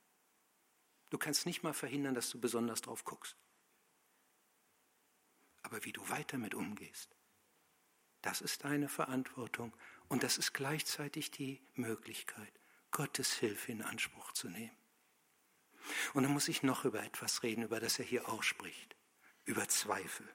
Du 1.11 1.19
kannst 1.19 1.45
nicht 1.45 1.63
mal 1.63 1.75
verhindern, 1.75 2.15
dass 2.15 2.31
du 2.31 2.41
besonders 2.41 2.81
drauf 2.81 3.05
guckst. 3.05 3.37
Aber 5.63 5.85
wie 5.85 5.93
du 5.93 6.09
weiter 6.09 6.39
mit 6.39 6.55
umgehst, 6.55 7.15
das 8.23 8.41
ist 8.41 8.65
deine 8.65 8.89
Verantwortung 8.89 9.75
und 10.09 10.23
das 10.23 10.39
ist 10.39 10.53
gleichzeitig 10.53 11.31
die 11.31 11.61
Möglichkeit, 11.75 12.53
Gottes 12.91 13.35
Hilfe 13.35 13.73
in 13.73 13.83
Anspruch 13.83 14.33
zu 14.33 14.49
nehmen. 14.49 14.77
Und 16.15 16.25
dann 16.25 16.33
muss 16.33 16.49
ich 16.49 16.63
noch 16.63 16.85
über 16.85 17.03
etwas 17.03 17.43
reden, 17.43 17.63
über 17.63 17.81
das 17.81 17.99
er 17.99 18.05
hier 18.05 18.29
auch 18.29 18.43
spricht, 18.43 18.97
über 19.45 19.69
Zweifel. 19.69 20.29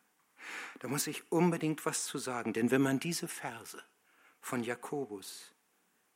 Da 0.80 0.88
muss 0.88 1.08
ich 1.08 1.32
unbedingt 1.32 1.86
was 1.86 2.06
zu 2.06 2.18
sagen, 2.18 2.54
denn 2.54 2.72
wenn 2.72 2.82
man 2.82 3.00
diese 3.00 3.28
Verse 3.28 3.84
von 4.42 4.64
Jakobus 4.64 5.54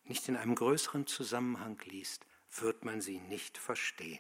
nicht 0.04 0.28
in 0.28 0.36
einem 0.36 0.56
größeren 0.56 1.08
Zusammenhang 1.08 1.80
liest, 1.86 2.26
wird 2.52 2.84
man 2.84 3.02
sie 3.02 3.20
nicht 3.20 3.58
verstehen. 3.58 4.20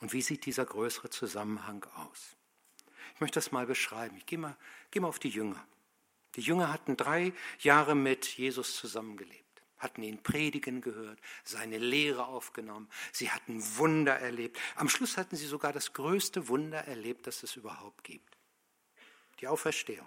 Und 0.00 0.12
wie 0.12 0.22
sieht 0.22 0.46
dieser 0.46 0.66
größere 0.66 1.10
Zusammenhang 1.10 1.84
aus? 1.94 2.36
Ich 3.14 3.20
möchte 3.20 3.36
das 3.36 3.52
mal 3.52 3.66
beschreiben. 3.66 4.16
Ich 4.16 4.26
gehe 4.26 4.38
mal, 4.38 4.56
gehe 4.90 5.00
mal 5.00 5.08
auf 5.08 5.18
die 5.18 5.28
Jünger. 5.28 5.64
Die 6.36 6.42
Jünger 6.42 6.72
hatten 6.72 6.96
drei 6.96 7.32
Jahre 7.58 7.94
mit 7.94 8.26
Jesus 8.26 8.76
zusammengelebt, 8.76 9.62
hatten 9.78 10.02
ihn 10.02 10.22
predigen 10.22 10.80
gehört, 10.80 11.18
seine 11.42 11.78
Lehre 11.78 12.26
aufgenommen, 12.26 12.88
sie 13.12 13.30
hatten 13.30 13.62
Wunder 13.76 14.18
erlebt. 14.18 14.58
Am 14.76 14.88
Schluss 14.88 15.16
hatten 15.16 15.36
sie 15.36 15.46
sogar 15.46 15.72
das 15.72 15.92
größte 15.92 16.48
Wunder 16.48 16.84
erlebt, 16.86 17.26
das 17.26 17.42
es 17.42 17.56
überhaupt 17.56 18.04
gibt. 18.04 18.36
Die 19.40 19.48
Auferstehung. 19.48 20.06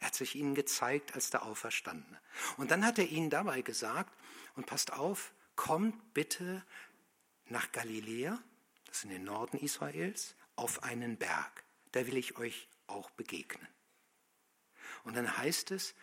Er 0.00 0.08
hat 0.08 0.14
sich 0.16 0.34
ihnen 0.34 0.54
gezeigt 0.54 1.14
als 1.14 1.30
der 1.30 1.44
Auferstandene. 1.44 2.20
Und 2.56 2.70
dann 2.70 2.84
hat 2.84 2.98
er 2.98 3.08
ihnen 3.08 3.30
dabei 3.30 3.62
gesagt, 3.62 4.12
und 4.56 4.66
passt 4.66 4.92
auf, 4.92 5.32
kommt 5.56 6.14
bitte 6.14 6.64
nach 7.46 7.72
Galiläa, 7.72 8.42
das 8.86 8.98
ist 8.98 9.04
in 9.04 9.10
den 9.10 9.24
Norden 9.24 9.58
Israels, 9.58 10.34
auf 10.56 10.82
einen 10.82 11.16
Berg. 11.16 11.64
Da 11.92 12.06
will 12.06 12.16
ich 12.16 12.36
euch 12.36 12.68
auch 12.86 13.10
begegnen. 13.10 13.66
Und 15.04 15.14
dann 15.14 15.36
heißt 15.36 15.70
es, 15.70 15.94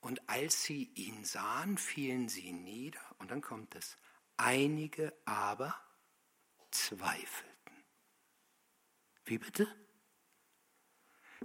und 0.00 0.28
als 0.28 0.64
sie 0.64 0.90
ihn 0.94 1.24
sahen, 1.24 1.78
fielen 1.78 2.28
sie 2.28 2.52
nieder. 2.52 3.00
Und 3.18 3.30
dann 3.30 3.40
kommt 3.40 3.74
es, 3.76 3.96
einige 4.36 5.12
aber 5.24 5.74
zweifelten. 6.72 7.84
Wie 9.24 9.38
bitte? 9.38 9.68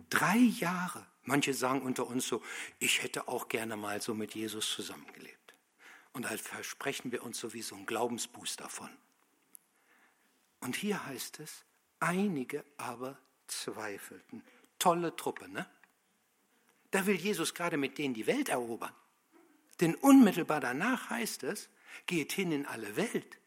Drei 0.10 0.38
Jahre. 0.38 1.06
Manche 1.24 1.54
sagen 1.54 1.82
unter 1.82 2.08
uns 2.08 2.28
so, 2.28 2.44
ich 2.80 3.04
hätte 3.04 3.28
auch 3.28 3.48
gerne 3.48 3.76
mal 3.76 4.02
so 4.02 4.14
mit 4.14 4.34
Jesus 4.34 4.72
zusammengelebt. 4.72 5.54
Und 6.14 6.24
da 6.24 6.36
versprechen 6.38 7.12
wir 7.12 7.24
uns 7.24 7.40
sowieso 7.40 7.76
einen 7.76 7.86
Glaubensboost 7.86 8.60
davon. 8.60 8.90
Und 10.62 10.76
hier 10.76 11.06
heißt 11.06 11.40
es, 11.42 11.64
einige 12.00 12.66
aber 12.78 13.20
zweifelten. 13.46 14.44
Tolle 14.80 15.16
Truppe, 15.16 15.48
ne? 15.48 15.70
Da 16.92 17.06
will 17.06 17.16
Jesus 17.16 17.54
gerade 17.54 17.78
mit 17.78 17.98
denen 17.98 18.14
die 18.14 18.28
Welt 18.28 18.50
erobern. 18.50 18.94
Denn 19.82 19.96
unmittelbar 19.96 20.60
danach 20.60 21.10
heißt 21.10 21.44
es, 21.44 21.70
geht 22.06 22.32
hin 22.32 22.52
in 22.52 22.66
alle 22.66 22.96
Welt. 22.96 23.40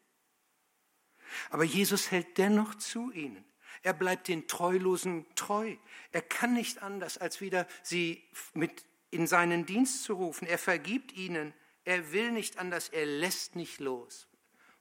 Aber 1.50 1.64
Jesus 1.64 2.11
hält 2.11 2.38
dennoch 2.38 2.74
zu 2.74 3.11
ihnen. 3.12 3.44
Er 3.83 3.94
bleibt 3.94 4.29
den 4.29 4.46
Treulosen 4.46 5.26
treu. 5.37 5.76
Er 6.12 6.22
kann 6.22 6.55
nicht 6.55 6.83
anders, 6.83 7.18
als 7.18 7.40
wieder 7.40 7.66
sie 7.83 8.22
mit 8.53 8.85
in 9.11 9.26
seinen 9.26 9.64
Dienst 9.64 10.05
zu 10.05 10.14
rufen. 10.14 10.46
Er 10.46 10.59
vergibt 10.59 11.12
ihnen. 11.12 11.55
Er 11.85 12.12
will 12.12 12.31
nicht 12.33 12.59
anders. 12.59 12.88
Er 12.88 13.07
lässt 13.07 13.57
nicht 13.57 13.81
los. 13.81 14.29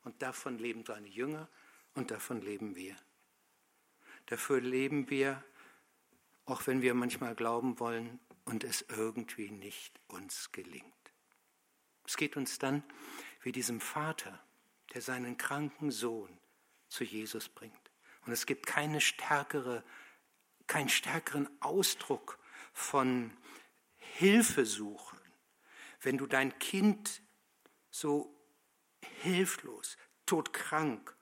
Und 0.04 0.22
davon 0.22 0.58
leben 0.58 0.84
seine 0.86 1.08
Jünger 1.08 1.48
und 1.93 2.12
davon 2.12 2.41
leben 2.41 2.76
wir. 2.76 2.95
Dafür 4.26 4.62
leben 4.62 5.10
wir, 5.10 5.43
auch 6.45 6.67
wenn 6.67 6.82
wir 6.82 6.93
manchmal 6.93 7.36
glauben 7.36 7.80
wollen 7.80 8.19
und 8.50 8.64
es 8.64 8.84
irgendwie 8.90 9.52
nicht 9.52 10.00
uns 10.08 10.52
gelingt. 10.52 11.14
Es 12.04 12.18
geht 12.18 12.36
uns 12.36 12.58
dann 12.58 12.84
wie 13.44 13.52
diesem 13.52 13.80
Vater, 13.80 14.44
der 14.92 15.04
seinen 15.04 15.38
kranken 15.38 15.92
Sohn 15.92 16.36
zu 16.88 17.04
Jesus 17.04 17.48
bringt. 17.48 17.92
Und 18.26 18.32
es 18.32 18.48
gibt 18.48 18.66
keine 18.66 19.02
stärkere, 19.02 19.84
keinen 20.66 20.90
stärkeren 20.90 21.48
Ausdruck 21.62 22.40
von 22.74 23.38
Hilfesuchen, 23.98 25.20
wenn 26.02 26.18
du 26.18 26.26
dein 26.26 26.58
Kind 26.58 27.22
so 27.92 28.36
hilflos, 29.22 29.96
todkrank, 30.26 31.16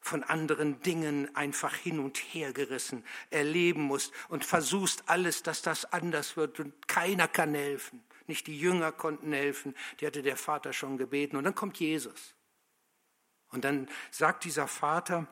von 0.00 0.22
anderen 0.22 0.80
Dingen 0.80 1.34
einfach 1.36 1.74
hin 1.74 1.98
und 1.98 2.16
her 2.18 2.52
gerissen 2.52 3.04
erleben 3.30 3.82
musst 3.82 4.12
und 4.28 4.44
versuchst 4.44 5.08
alles, 5.08 5.42
dass 5.42 5.62
das 5.62 5.92
anders 5.92 6.36
wird 6.36 6.58
und 6.60 6.88
keiner 6.88 7.28
kann 7.28 7.54
helfen. 7.54 8.02
Nicht 8.26 8.46
die 8.46 8.58
Jünger 8.58 8.92
konnten 8.92 9.32
helfen, 9.32 9.74
die 10.00 10.06
hatte 10.06 10.22
der 10.22 10.36
Vater 10.36 10.72
schon 10.72 10.96
gebeten 10.96 11.36
und 11.36 11.44
dann 11.44 11.54
kommt 11.54 11.78
Jesus. 11.78 12.34
Und 13.48 13.64
dann 13.64 13.88
sagt 14.10 14.44
dieser 14.44 14.68
Vater, 14.68 15.26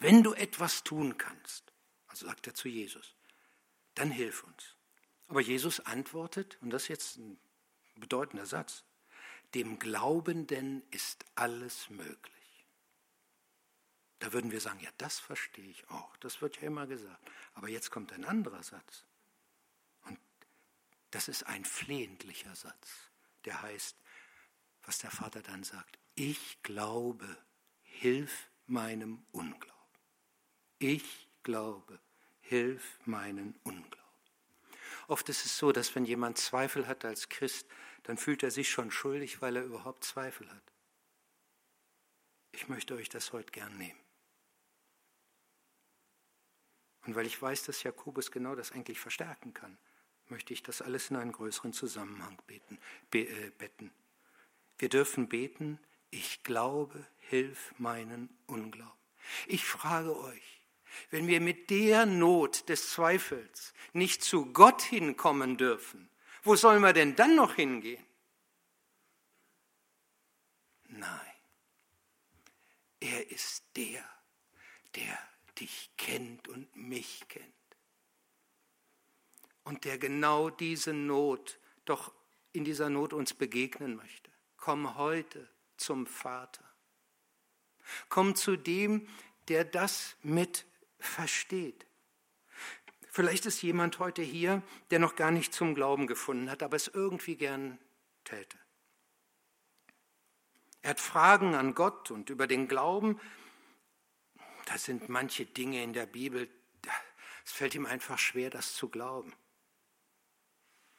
wenn 0.00 0.22
du 0.22 0.32
etwas 0.32 0.84
tun 0.84 1.18
kannst, 1.18 1.72
also 2.08 2.26
sagt 2.26 2.46
er 2.46 2.54
zu 2.54 2.68
Jesus, 2.68 3.14
dann 3.94 4.10
hilf 4.10 4.44
uns. 4.44 4.76
Aber 5.28 5.40
Jesus 5.40 5.80
antwortet, 5.80 6.58
und 6.62 6.70
das 6.70 6.84
ist 6.84 6.88
jetzt 6.88 7.16
ein 7.18 7.38
bedeutender 7.96 8.46
Satz, 8.46 8.84
dem 9.54 9.78
Glaubenden 9.78 10.82
ist 10.90 11.24
alles 11.34 11.90
möglich. 11.90 12.37
Da 14.18 14.32
würden 14.32 14.50
wir 14.50 14.60
sagen, 14.60 14.80
ja, 14.80 14.90
das 14.98 15.18
verstehe 15.18 15.68
ich 15.68 15.88
auch. 15.90 16.16
Das 16.16 16.42
wird 16.42 16.56
ja 16.56 16.66
immer 16.66 16.86
gesagt. 16.86 17.30
Aber 17.54 17.68
jetzt 17.68 17.90
kommt 17.90 18.12
ein 18.12 18.24
anderer 18.24 18.62
Satz. 18.62 19.04
Und 20.02 20.18
das 21.10 21.28
ist 21.28 21.44
ein 21.44 21.64
flehentlicher 21.64 22.54
Satz. 22.54 23.10
Der 23.44 23.62
heißt, 23.62 23.96
was 24.82 24.98
der 24.98 25.10
Vater 25.10 25.42
dann 25.42 25.62
sagt, 25.62 25.98
ich 26.14 26.62
glaube, 26.62 27.38
hilf 27.82 28.48
meinem 28.66 29.24
Unglauben. 29.30 29.74
Ich 30.78 31.28
glaube, 31.42 32.00
hilf 32.40 32.98
meinen 33.04 33.54
Unglauben. 33.62 33.98
Oft 35.06 35.28
ist 35.28 35.46
es 35.46 35.56
so, 35.56 35.72
dass 35.72 35.94
wenn 35.94 36.04
jemand 36.04 36.38
Zweifel 36.38 36.86
hat 36.86 37.04
als 37.04 37.28
Christ, 37.28 37.66
dann 38.02 38.18
fühlt 38.18 38.42
er 38.42 38.50
sich 38.50 38.68
schon 38.68 38.90
schuldig, 38.90 39.40
weil 39.40 39.56
er 39.56 39.64
überhaupt 39.64 40.04
Zweifel 40.04 40.50
hat. 40.50 40.72
Ich 42.52 42.68
möchte 42.68 42.94
euch 42.94 43.08
das 43.08 43.32
heute 43.32 43.52
gern 43.52 43.76
nehmen. 43.78 43.98
Und 47.06 47.14
weil 47.14 47.26
ich 47.26 47.40
weiß, 47.40 47.64
dass 47.64 47.82
Jakobus 47.82 48.30
genau 48.30 48.54
das 48.54 48.72
eigentlich 48.72 49.00
verstärken 49.00 49.54
kann, 49.54 49.78
möchte 50.28 50.52
ich 50.52 50.62
das 50.62 50.82
alles 50.82 51.10
in 51.10 51.16
einen 51.16 51.32
größeren 51.32 51.72
Zusammenhang 51.72 52.36
beten, 52.46 52.78
be, 53.10 53.20
äh, 53.20 53.50
betten. 53.56 53.90
Wir 54.78 54.88
dürfen 54.88 55.28
beten, 55.28 55.78
ich 56.10 56.42
glaube, 56.42 57.06
hilf 57.18 57.74
meinen 57.78 58.28
Unglauben. 58.46 58.92
Ich 59.46 59.64
frage 59.64 60.16
euch, 60.18 60.60
wenn 61.10 61.26
wir 61.26 61.40
mit 61.40 61.70
der 61.70 62.06
Not 62.06 62.68
des 62.68 62.90
Zweifels 62.90 63.74
nicht 63.92 64.22
zu 64.22 64.52
Gott 64.52 64.82
hinkommen 64.82 65.56
dürfen, 65.56 66.08
wo 66.42 66.56
sollen 66.56 66.82
wir 66.82 66.92
denn 66.92 67.16
dann 67.16 67.34
noch 67.34 67.54
hingehen? 67.54 68.04
Nein, 70.88 71.34
er 73.00 73.30
ist 73.30 73.64
der, 73.76 74.02
der 74.94 75.18
dich 75.60 75.90
kennt 75.96 76.48
und 76.48 76.74
mich 76.76 77.26
kennt. 77.28 77.46
Und 79.64 79.84
der 79.84 79.98
genau 79.98 80.50
diese 80.50 80.92
Not, 80.92 81.58
doch 81.84 82.12
in 82.52 82.64
dieser 82.64 82.90
Not 82.90 83.12
uns 83.12 83.34
begegnen 83.34 83.96
möchte. 83.96 84.30
Komm 84.56 84.96
heute 84.96 85.48
zum 85.76 86.06
Vater. 86.06 86.64
Komm 88.08 88.34
zu 88.34 88.56
dem, 88.56 89.08
der 89.48 89.64
das 89.64 90.16
mit 90.22 90.66
versteht. 90.98 91.86
Vielleicht 93.10 93.46
ist 93.46 93.62
jemand 93.62 93.98
heute 93.98 94.22
hier, 94.22 94.62
der 94.90 94.98
noch 94.98 95.16
gar 95.16 95.30
nicht 95.30 95.52
zum 95.52 95.74
Glauben 95.74 96.06
gefunden 96.06 96.50
hat, 96.50 96.62
aber 96.62 96.76
es 96.76 96.88
irgendwie 96.88 97.36
gern 97.36 97.78
täte. 98.24 98.58
Er 100.82 100.90
hat 100.90 101.00
Fragen 101.00 101.54
an 101.54 101.74
Gott 101.74 102.10
und 102.10 102.30
über 102.30 102.46
den 102.46 102.68
Glauben, 102.68 103.20
da 104.68 104.76
sind 104.76 105.08
manche 105.08 105.46
Dinge 105.46 105.82
in 105.82 105.94
der 105.94 106.04
Bibel, 106.04 106.46
es 107.44 107.52
fällt 107.52 107.74
ihm 107.74 107.86
einfach 107.86 108.18
schwer, 108.18 108.50
das 108.50 108.74
zu 108.74 108.90
glauben. 108.90 109.32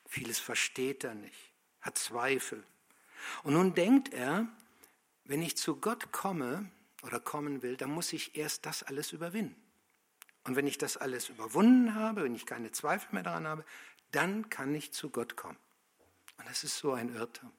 Vieles 0.07 0.39
versteht 0.39 1.03
er 1.03 1.13
nicht, 1.13 1.53
hat 1.81 1.95
Zweifel. 1.95 2.63
Und 3.43 3.53
nun 3.53 3.75
denkt 3.75 4.11
er, 4.11 4.47
wenn 5.25 5.43
ich 5.43 5.55
zu 5.55 5.75
Gott 5.75 6.11
komme 6.11 6.71
oder 7.03 7.19
kommen 7.19 7.61
will, 7.61 7.77
dann 7.77 7.91
muss 7.91 8.11
ich 8.11 8.35
erst 8.35 8.65
das 8.65 8.81
alles 8.81 9.11
überwinden. 9.11 9.55
Und 10.45 10.55
wenn 10.55 10.65
ich 10.65 10.79
das 10.79 10.97
alles 10.97 11.29
überwunden 11.29 11.93
habe, 11.93 12.23
wenn 12.23 12.33
ich 12.33 12.47
keine 12.47 12.71
Zweifel 12.71 13.09
mehr 13.11 13.23
daran 13.23 13.47
habe, 13.47 13.63
dann 14.09 14.49
kann 14.49 14.73
ich 14.73 14.91
zu 14.93 15.11
Gott 15.11 15.35
kommen. 15.35 15.59
Und 16.37 16.49
das 16.49 16.63
ist 16.63 16.79
so 16.79 16.93
ein 16.93 17.13
Irrtum. 17.13 17.51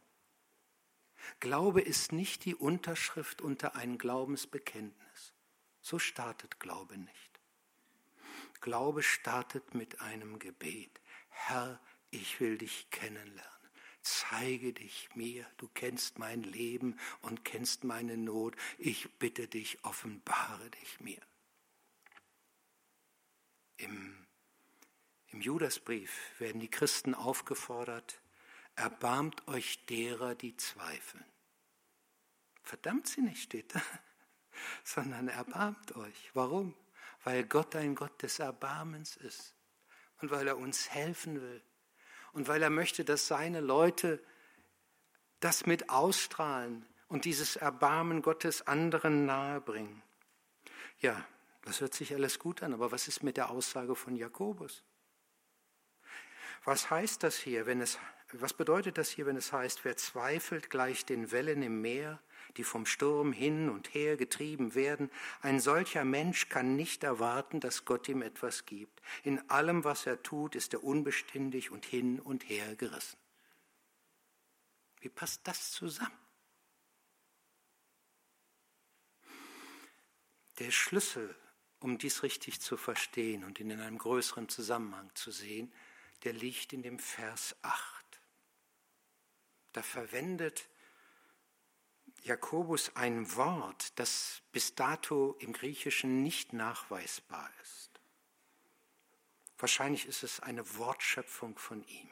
Glaube 1.38 1.80
ist 1.80 2.10
nicht 2.10 2.44
die 2.46 2.56
Unterschrift 2.56 3.40
unter 3.40 3.76
ein 3.76 3.96
Glaubensbekenntnis. 3.98 5.34
So 5.80 5.98
startet 5.98 6.60
Glaube 6.60 6.98
nicht. 6.98 7.40
Glaube 8.60 9.02
startet 9.02 9.74
mit 9.74 10.00
einem 10.00 10.38
Gebet. 10.38 11.00
Herr, 11.28 11.80
ich 12.10 12.40
will 12.40 12.58
dich 12.58 12.90
kennenlernen. 12.90 13.50
Zeige 14.02 14.72
dich 14.72 15.08
mir, 15.14 15.46
du 15.58 15.68
kennst 15.68 16.18
mein 16.18 16.42
Leben 16.42 16.98
und 17.22 17.44
kennst 17.44 17.84
meine 17.84 18.16
Not. 18.16 18.56
Ich 18.78 19.10
bitte 19.18 19.46
dich, 19.46 19.84
offenbare 19.84 20.70
dich 20.70 21.00
mir. 21.00 21.20
Im, 23.76 24.26
im 25.28 25.40
Judasbrief 25.40 26.38
werden 26.38 26.60
die 26.60 26.70
Christen 26.70 27.14
aufgefordert, 27.14 28.20
erbarmt 28.74 29.46
euch 29.48 29.84
derer, 29.86 30.34
die 30.34 30.56
zweifeln. 30.56 31.24
Verdammt 32.62 33.06
sie 33.06 33.22
nicht, 33.22 33.42
steht 33.42 33.74
da 33.74 33.82
sondern 34.84 35.28
erbarmt 35.28 35.96
euch. 35.96 36.30
Warum? 36.34 36.74
Weil 37.24 37.44
Gott 37.44 37.76
ein 37.76 37.94
Gott 37.94 38.22
des 38.22 38.38
Erbarmens 38.38 39.16
ist 39.16 39.54
und 40.20 40.30
weil 40.30 40.48
er 40.48 40.56
uns 40.56 40.90
helfen 40.90 41.40
will 41.40 41.62
und 42.32 42.48
weil 42.48 42.62
er 42.62 42.70
möchte, 42.70 43.04
dass 43.04 43.26
seine 43.26 43.60
Leute 43.60 44.22
das 45.40 45.66
mit 45.66 45.90
ausstrahlen 45.90 46.86
und 47.08 47.24
dieses 47.24 47.56
Erbarmen 47.56 48.22
Gottes 48.22 48.66
anderen 48.66 49.26
nahebringen. 49.26 50.02
Ja, 51.00 51.26
das 51.62 51.80
hört 51.80 51.94
sich 51.94 52.14
alles 52.14 52.38
gut 52.38 52.62
an, 52.62 52.74
aber 52.74 52.92
was 52.92 53.08
ist 53.08 53.22
mit 53.22 53.36
der 53.36 53.50
Aussage 53.50 53.94
von 53.94 54.16
Jakobus? 54.16 54.82
Was 56.64 56.90
heißt 56.90 57.22
das 57.22 57.36
hier, 57.36 57.66
wenn 57.66 57.80
es, 57.80 57.98
was 58.32 58.52
bedeutet 58.52 58.98
das 58.98 59.08
hier, 59.08 59.26
wenn 59.26 59.36
es 59.36 59.52
heißt, 59.52 59.84
wer 59.84 59.96
zweifelt 59.96 60.68
gleich 60.68 61.06
den 61.06 61.32
Wellen 61.32 61.62
im 61.62 61.80
Meer, 61.80 62.20
die 62.56 62.64
vom 62.64 62.86
Sturm 62.86 63.32
hin 63.32 63.68
und 63.68 63.94
her 63.94 64.16
getrieben 64.16 64.74
werden, 64.74 65.10
ein 65.42 65.60
solcher 65.60 66.04
Mensch 66.04 66.48
kann 66.48 66.76
nicht 66.76 67.04
erwarten, 67.04 67.60
dass 67.60 67.84
Gott 67.84 68.08
ihm 68.08 68.22
etwas 68.22 68.66
gibt. 68.66 69.00
In 69.24 69.48
allem, 69.50 69.84
was 69.84 70.06
er 70.06 70.22
tut, 70.22 70.54
ist 70.54 70.72
er 70.72 70.84
unbeständig 70.84 71.70
und 71.70 71.84
hin 71.84 72.20
und 72.20 72.48
her 72.48 72.76
gerissen. 72.76 73.18
Wie 75.00 75.08
passt 75.08 75.40
das 75.46 75.72
zusammen? 75.72 76.10
Der 80.58 80.70
Schlüssel 80.70 81.34
um 81.80 81.96
dies 81.96 82.22
richtig 82.22 82.60
zu 82.60 82.76
verstehen 82.76 83.42
und 83.44 83.58
in 83.58 83.72
einem 83.72 83.98
größeren 83.98 84.48
Zusammenhang 84.48 85.10
zu 85.14 85.30
sehen, 85.30 85.72
der 86.24 86.34
liegt 86.34 86.72
in 86.72 86.82
dem 86.82 86.98
Vers 86.98 87.56
8. 87.62 88.20
Da 89.72 89.82
verwendet 89.82 90.68
Jakobus 92.30 92.94
ein 92.94 93.34
Wort, 93.34 93.98
das 93.98 94.40
bis 94.52 94.76
dato 94.76 95.34
im 95.40 95.52
Griechischen 95.52 96.22
nicht 96.22 96.52
nachweisbar 96.52 97.50
ist. 97.60 97.90
Wahrscheinlich 99.58 100.06
ist 100.06 100.22
es 100.22 100.38
eine 100.38 100.76
Wortschöpfung 100.76 101.58
von 101.58 101.82
ihm. 101.88 102.08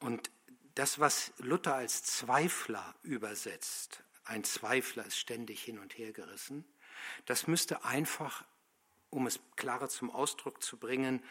Und 0.00 0.30
das, 0.74 1.00
was 1.00 1.32
Luther 1.38 1.76
als 1.76 2.04
Zweifler 2.04 2.94
übersetzt, 3.02 4.02
ein 4.24 4.44
Zweifler 4.44 5.06
ist 5.06 5.18
ständig 5.18 5.62
hin 5.62 5.78
und 5.78 5.96
her 5.96 6.12
gerissen, 6.12 6.66
das 7.24 7.46
müsste 7.46 7.86
einfach, 7.86 8.44
um 9.08 9.26
es 9.26 9.40
klarer 9.56 9.88
zum 9.88 10.10
Ausdruck 10.10 10.62
zu 10.62 10.76
bringen, 10.76 11.24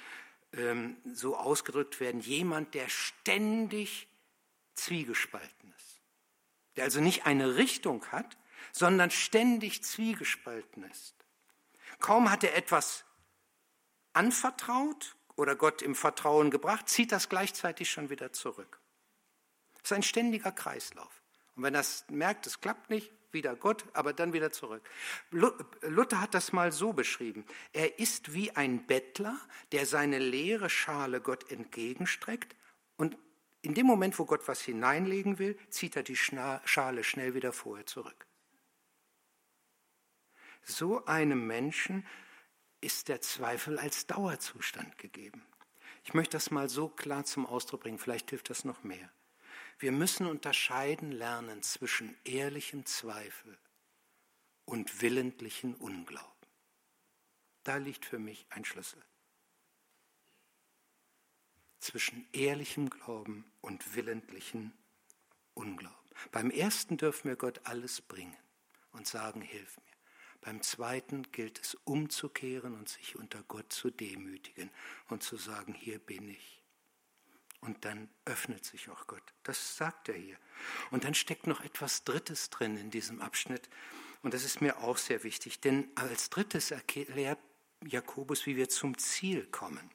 ähm, 0.53 0.97
so 1.13 1.37
ausgedrückt 1.37 1.99
werden, 1.99 2.19
jemand, 2.19 2.73
der 2.73 2.89
ständig 2.89 4.07
zwiegespalten 4.73 5.71
ist, 5.77 5.96
der 6.77 6.85
also 6.85 7.01
nicht 7.01 7.25
eine 7.25 7.55
Richtung 7.55 8.05
hat, 8.11 8.37
sondern 8.71 9.11
ständig 9.11 9.83
zwiegespalten 9.83 10.83
ist. 10.83 11.15
Kaum 11.99 12.31
hat 12.31 12.43
er 12.43 12.55
etwas 12.55 13.03
anvertraut 14.13 15.15
oder 15.35 15.55
Gott 15.55 15.81
im 15.81 15.95
Vertrauen 15.95 16.51
gebracht, 16.51 16.87
zieht 16.89 17.11
das 17.11 17.29
gleichzeitig 17.29 17.89
schon 17.89 18.09
wieder 18.09 18.31
zurück. 18.33 18.79
Es 19.83 19.91
ist 19.91 19.93
ein 19.93 20.03
ständiger 20.03 20.51
Kreislauf. 20.51 21.21
Und 21.55 21.63
wenn 21.63 21.75
er 21.75 21.85
merkt, 22.09 22.45
es 22.45 22.61
klappt 22.61 22.89
nicht, 22.89 23.11
wieder 23.31 23.55
Gott, 23.55 23.85
aber 23.93 24.13
dann 24.13 24.33
wieder 24.33 24.51
zurück. 24.51 24.81
Luther 25.31 26.21
hat 26.21 26.33
das 26.33 26.53
mal 26.53 26.71
so 26.71 26.93
beschrieben. 26.93 27.45
Er 27.73 27.99
ist 27.99 28.33
wie 28.33 28.55
ein 28.55 28.85
Bettler, 28.87 29.37
der 29.71 29.85
seine 29.85 30.19
leere 30.19 30.69
Schale 30.69 31.21
Gott 31.21 31.51
entgegenstreckt 31.51 32.55
und 32.95 33.17
in 33.67 33.73
dem 33.73 33.85
Moment, 33.85 34.17
wo 34.17 34.23
Gott 34.23 34.47
was 34.47 34.61
hineinlegen 34.61 35.39
will, 35.39 35.57
zieht 35.69 35.97
er 35.97 36.03
die 36.03 36.15
Schale 36.15 37.03
schnell 37.03 37.33
wieder 37.33 37.51
vorher 37.51 37.85
zurück. 37.85 38.25
So 40.63 41.03
einem 41.05 41.45
Menschen 41.47 42.07
ist 42.79 43.09
der 43.09 43.19
Zweifel 43.19 43.77
als 43.77 44.07
Dauerzustand 44.07 44.97
gegeben. 44.97 45.45
Ich 46.05 46.13
möchte 46.13 46.37
das 46.37 46.49
mal 46.49 46.69
so 46.69 46.87
klar 46.87 47.25
zum 47.25 47.45
Ausdruck 47.45 47.81
bringen, 47.81 47.99
vielleicht 47.99 48.29
hilft 48.29 48.49
das 48.49 48.63
noch 48.63 48.85
mehr. 48.85 49.11
Wir 49.79 49.91
müssen 49.91 50.27
unterscheiden 50.27 51.11
lernen 51.11 51.61
zwischen 51.61 52.15
ehrlichem 52.23 52.85
Zweifel 52.85 53.57
und 54.63 55.01
willentlichen 55.01 55.75
Unglauben. 55.75 56.31
Da 57.63 57.75
liegt 57.75 58.05
für 58.05 58.17
mich 58.17 58.45
ein 58.49 58.63
Schlüssel. 58.63 59.03
Zwischen 61.87 62.27
ehrlichem 62.33 62.89
Glauben 62.89 63.45
und 63.61 63.95
willentlichen 63.95 64.73
Unglauben. 65.53 65.95
Beim 66.33 66.51
ersten 66.51 66.97
dürfen 66.97 67.29
wir 67.29 67.37
Gott 67.37 67.61
alles 67.63 68.01
bringen 68.01 68.35
und 68.91 69.07
sagen, 69.07 69.39
hilf 69.39 69.77
mir. 69.77 69.95
Beim 70.41 70.61
zweiten 70.61 71.31
gilt 71.31 71.61
es 71.61 71.75
umzukehren 71.85 72.73
und 72.73 72.89
sich 72.89 73.15
unter 73.15 73.41
Gott 73.43 73.71
zu 73.71 73.89
demütigen 73.89 74.69
und 75.07 75.23
zu 75.23 75.37
sagen, 75.37 75.73
hier 75.73 75.99
bin 75.99 76.27
ich. 76.27 76.61
Und 77.61 77.85
dann 77.85 78.09
öffnet 78.25 78.65
sich 78.65 78.89
auch 78.89 79.07
Gott. 79.07 79.33
Das 79.43 79.77
sagt 79.77 80.09
er 80.09 80.15
hier. 80.15 80.37
Und 80.91 81.05
dann 81.05 81.13
steckt 81.13 81.47
noch 81.47 81.61
etwas 81.61 82.03
Drittes 82.03 82.49
drin 82.49 82.75
in 82.75 82.91
diesem 82.91 83.21
Abschnitt. 83.21 83.69
Und 84.23 84.33
das 84.33 84.43
ist 84.43 84.59
mir 84.59 84.79
auch 84.79 84.97
sehr 84.97 85.23
wichtig. 85.23 85.61
Denn 85.61 85.89
als 85.95 86.29
Drittes 86.31 86.71
erklärt 86.71 87.39
Jakobus, 87.85 88.45
wie 88.45 88.57
wir 88.57 88.67
zum 88.67 88.97
Ziel 88.97 89.47
kommen. 89.47 89.89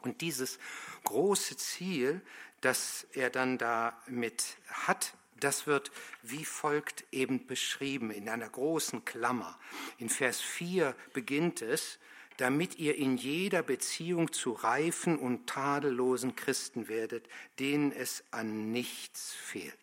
Und 0.00 0.20
dieses 0.20 0.58
große 1.04 1.56
Ziel, 1.56 2.20
das 2.60 3.06
er 3.12 3.30
dann 3.30 3.58
damit 3.58 4.56
hat, 4.68 5.14
das 5.40 5.66
wird 5.66 5.90
wie 6.22 6.44
folgt 6.44 7.04
eben 7.12 7.46
beschrieben 7.46 8.10
in 8.10 8.28
einer 8.28 8.48
großen 8.48 9.04
Klammer. 9.04 9.58
In 9.98 10.08
Vers 10.08 10.40
4 10.40 10.96
beginnt 11.12 11.62
es, 11.62 11.98
damit 12.38 12.78
ihr 12.78 12.96
in 12.96 13.16
jeder 13.16 13.62
Beziehung 13.62 14.32
zu 14.32 14.52
reifen 14.52 15.18
und 15.18 15.48
tadellosen 15.48 16.36
Christen 16.36 16.88
werdet, 16.88 17.28
denen 17.58 17.92
es 17.92 18.24
an 18.30 18.70
nichts 18.70 19.32
fehlt. 19.32 19.76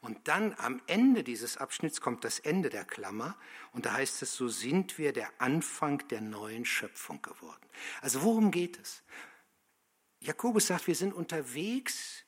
Und 0.00 0.28
dann 0.28 0.54
am 0.58 0.80
Ende 0.86 1.24
dieses 1.24 1.56
Abschnitts 1.56 2.00
kommt 2.00 2.24
das 2.24 2.38
Ende 2.38 2.70
der 2.70 2.84
Klammer 2.84 3.36
und 3.72 3.84
da 3.84 3.94
heißt 3.94 4.22
es, 4.22 4.34
so 4.34 4.48
sind 4.48 4.96
wir 4.96 5.12
der 5.12 5.28
Anfang 5.38 6.06
der 6.08 6.20
neuen 6.20 6.64
Schöpfung 6.64 7.20
geworden. 7.20 7.66
Also 8.00 8.22
worum 8.22 8.50
geht 8.50 8.78
es? 8.78 9.02
Jakobus 10.20 10.66
sagt, 10.66 10.86
wir 10.86 10.94
sind 10.94 11.14
unterwegs, 11.14 12.24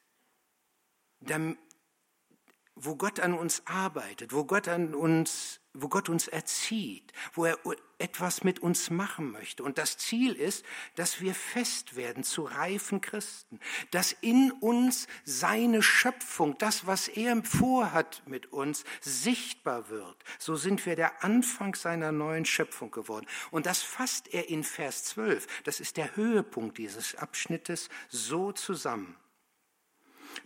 wo 2.74 2.96
Gott 2.96 3.20
an 3.20 3.35
uns 3.35 3.66
arbeitet, 3.66 4.33
wo 4.33 4.44
Gott 4.44 4.68
an 4.68 4.94
uns 4.94 5.61
wo 5.72 5.88
Gott 5.88 6.09
uns 6.09 6.29
erzieht, 6.29 7.12
wo 7.35 7.44
er 7.44 7.59
etwas 8.00 8.44
mit 8.44 8.60
uns 8.60 8.90
machen 8.90 9.30
möchte. 9.30 9.62
Und 9.62 9.78
das 9.78 9.98
Ziel 9.98 10.32
ist, 10.32 10.64
dass 10.94 11.20
wir 11.20 11.34
fest 11.34 11.96
werden 11.96 12.24
zu 12.24 12.42
reifen 12.42 13.00
Christen, 13.00 13.60
dass 13.90 14.12
in 14.20 14.52
uns 14.52 15.06
seine 15.24 15.82
Schöpfung, 15.82 16.56
das, 16.58 16.86
was 16.86 17.08
er 17.08 17.42
vorhat 17.42 18.22
mit 18.26 18.52
uns, 18.52 18.84
sichtbar 19.00 19.88
wird. 19.90 20.16
So 20.38 20.56
sind 20.56 20.84
wir 20.86 20.96
der 20.96 21.24
Anfang 21.24 21.74
seiner 21.74 22.12
neuen 22.12 22.44
Schöpfung 22.44 22.90
geworden. 22.90 23.26
Und 23.50 23.66
das 23.66 23.82
fasst 23.82 24.32
er 24.32 24.48
in 24.48 24.64
Vers 24.64 25.04
12, 25.04 25.62
das 25.64 25.80
ist 25.80 25.96
der 25.96 26.16
Höhepunkt 26.16 26.78
dieses 26.78 27.14
Abschnittes, 27.14 27.88
so 28.08 28.52
zusammen. 28.52 29.16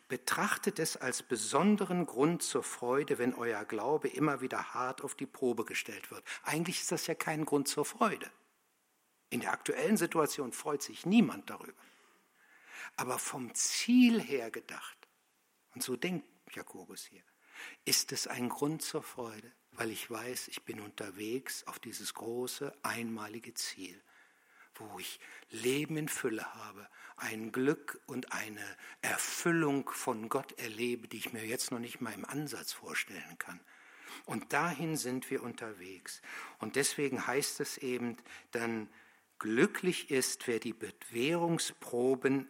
Betrachtet 0.09 0.79
es 0.79 0.97
als 0.97 1.23
besonderen 1.23 2.07
Grund 2.07 2.43
zur 2.43 2.63
Freude, 2.63 3.19
wenn 3.19 3.35
euer 3.35 3.65
Glaube 3.65 4.09
immer 4.09 4.41
wieder 4.41 4.75
hart 4.75 5.03
auf 5.03 5.15
die 5.15 5.27
Probe 5.27 5.65
gestellt 5.65 6.11
wird. 6.11 6.25
Eigentlich 6.43 6.81
ist 6.81 6.93
das 6.93 7.07
ja 7.07 7.15
kein 7.15 7.45
Grund 7.45 7.69
zur 7.69 7.85
Freude. 7.85 8.31
In 9.31 9.41
der 9.41 9.53
aktuellen 9.53 9.97
Situation 9.97 10.53
freut 10.53 10.83
sich 10.83 11.07
niemand 11.07 11.51
darüber. 11.51 11.83
Aber 12.97 13.19
vom 13.19 13.55
Ziel 13.55 14.21
her 14.21 14.51
gedacht, 14.51 14.97
und 15.75 15.83
so 15.83 15.97
denkt 15.97 16.27
Jakobus 16.53 17.05
hier, 17.05 17.23
ist 17.85 18.13
es 18.13 18.27
ein 18.27 18.49
Grund 18.49 18.83
zur 18.83 19.03
Freude, 19.03 19.51
weil 19.73 19.91
ich 19.91 20.09
weiß, 20.11 20.49
ich 20.49 20.65
bin 20.65 20.81
unterwegs 20.81 21.67
auf 21.67 21.79
dieses 21.79 22.15
große, 22.15 22.73
einmalige 22.83 23.55
Ziel 23.55 24.01
wo 24.77 24.99
ich 24.99 25.21
Leben 25.51 25.97
in 25.97 26.09
Fülle 26.09 26.55
habe, 26.55 26.89
ein 27.17 27.53
Glück 27.53 28.01
und 28.07 28.33
eine 28.33 28.65
Erfüllung 29.03 29.89
von 29.91 30.29
Gott 30.29 30.59
erlebe, 30.59 31.09
die 31.09 31.19
ich 31.19 31.33
mir 31.33 31.45
jetzt 31.45 31.71
noch 31.71 31.79
nicht 31.79 32.01
mal 32.01 32.13
im 32.13 32.25
Ansatz 32.25 32.73
vorstellen 32.73 33.39
kann. 33.39 33.61
Und 34.27 34.53
dahin 34.53 34.97
sind 34.97 35.31
wir 35.31 35.43
unterwegs. 35.43 36.23
Und 36.59 36.77
deswegen 36.77 37.27
heißt 37.27 37.61
es 37.61 37.79
eben 37.79 38.17
dann, 38.53 38.89
glücklich 39.39 40.11
ist, 40.11 40.47
wer 40.47 40.59
die 40.59 40.73
Bewährungsproben 40.73 42.49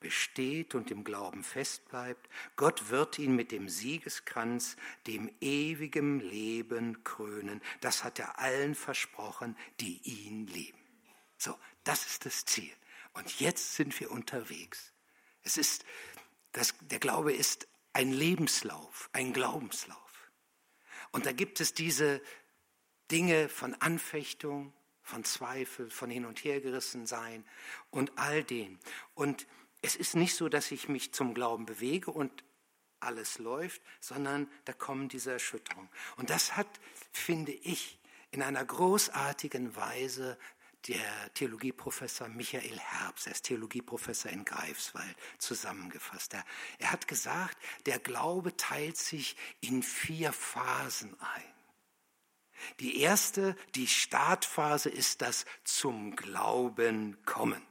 besteht 0.00 0.74
und 0.74 0.90
im 0.90 1.04
Glauben 1.04 1.44
festbleibt. 1.44 2.28
Gott 2.56 2.88
wird 2.88 3.18
ihn 3.18 3.36
mit 3.36 3.52
dem 3.52 3.68
Siegeskranz, 3.68 4.76
dem 5.06 5.30
ewigen 5.40 6.20
Leben 6.20 7.04
krönen. 7.04 7.60
Das 7.82 8.02
hat 8.02 8.18
er 8.18 8.38
allen 8.38 8.74
versprochen, 8.74 9.56
die 9.80 10.00
ihn 10.04 10.46
lieben. 10.46 10.79
So, 11.40 11.58
das 11.84 12.04
ist 12.04 12.26
das 12.26 12.44
Ziel. 12.44 12.70
Und 13.14 13.40
jetzt 13.40 13.74
sind 13.74 13.98
wir 13.98 14.10
unterwegs. 14.10 14.92
Es 15.42 15.56
ist, 15.56 15.86
das, 16.52 16.74
der 16.82 16.98
Glaube 16.98 17.32
ist 17.32 17.66
ein 17.94 18.12
Lebenslauf, 18.12 19.08
ein 19.14 19.32
Glaubenslauf. 19.32 20.30
Und 21.12 21.24
da 21.24 21.32
gibt 21.32 21.60
es 21.60 21.72
diese 21.72 22.20
Dinge 23.10 23.48
von 23.48 23.74
Anfechtung, 23.76 24.74
von 25.02 25.24
Zweifel, 25.24 25.90
von 25.90 26.10
hin 26.10 26.26
und 26.26 26.44
her 26.44 26.60
gerissen 26.60 27.06
sein 27.06 27.48
und 27.88 28.18
all 28.18 28.44
dem. 28.44 28.78
Und 29.14 29.46
es 29.80 29.96
ist 29.96 30.14
nicht 30.14 30.34
so, 30.34 30.50
dass 30.50 30.70
ich 30.70 30.90
mich 30.90 31.14
zum 31.14 31.32
Glauben 31.32 31.64
bewege 31.64 32.10
und 32.10 32.44
alles 33.00 33.38
läuft, 33.38 33.80
sondern 33.98 34.46
da 34.66 34.74
kommen 34.74 35.08
diese 35.08 35.32
Erschütterungen. 35.32 35.88
Und 36.16 36.28
das 36.28 36.58
hat, 36.58 36.68
finde 37.12 37.52
ich, 37.52 37.98
in 38.30 38.42
einer 38.42 38.64
großartigen 38.64 39.74
Weise 39.74 40.38
der 40.88 41.34
Theologieprofessor 41.34 42.28
Michael 42.28 42.78
Herbst, 42.78 43.26
er 43.26 43.32
ist 43.32 43.44
Theologieprofessor 43.44 44.30
in 44.30 44.44
Greifswald, 44.44 45.16
zusammengefasst. 45.38 46.34
Er, 46.34 46.44
er 46.78 46.92
hat 46.92 47.08
gesagt, 47.08 47.56
der 47.86 47.98
Glaube 47.98 48.56
teilt 48.56 48.96
sich 48.96 49.36
in 49.60 49.82
vier 49.82 50.32
Phasen 50.32 51.16
ein. 51.20 51.44
Die 52.78 53.00
erste, 53.00 53.56
die 53.74 53.86
Startphase 53.86 54.90
ist 54.90 55.22
das 55.22 55.46
zum 55.64 56.16
Glauben 56.16 57.16
kommen. 57.24 57.62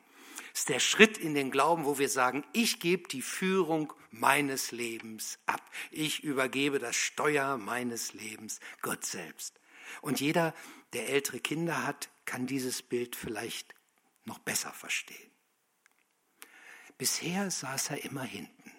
Ist 0.53 0.69
der 0.69 0.79
Schritt 0.79 1.17
in 1.17 1.35
den 1.35 1.51
Glauben, 1.51 1.85
wo 1.85 1.99
wir 1.99 2.09
sagen, 2.09 2.43
ich 2.53 2.79
gebe 2.79 3.07
die 3.07 3.21
Führung 3.21 3.93
meines 4.11 4.71
Lebens 4.71 5.39
ab. 5.45 5.61
Ich 5.91 6.23
übergebe 6.23 6.79
das 6.79 6.95
Steuer 6.95 7.57
meines 7.57 8.13
Lebens 8.13 8.59
Gott 8.81 9.05
selbst. 9.05 9.59
Und 10.01 10.19
jeder, 10.19 10.53
der 10.93 11.09
ältere 11.09 11.39
Kinder 11.39 11.85
hat, 11.85 12.09
kann 12.25 12.47
dieses 12.47 12.81
Bild 12.81 13.15
vielleicht 13.15 13.75
noch 14.25 14.39
besser 14.39 14.71
verstehen. 14.71 15.31
Bisher 16.97 17.49
saß 17.49 17.91
er 17.91 18.03
immer 18.03 18.23
hinten, 18.23 18.71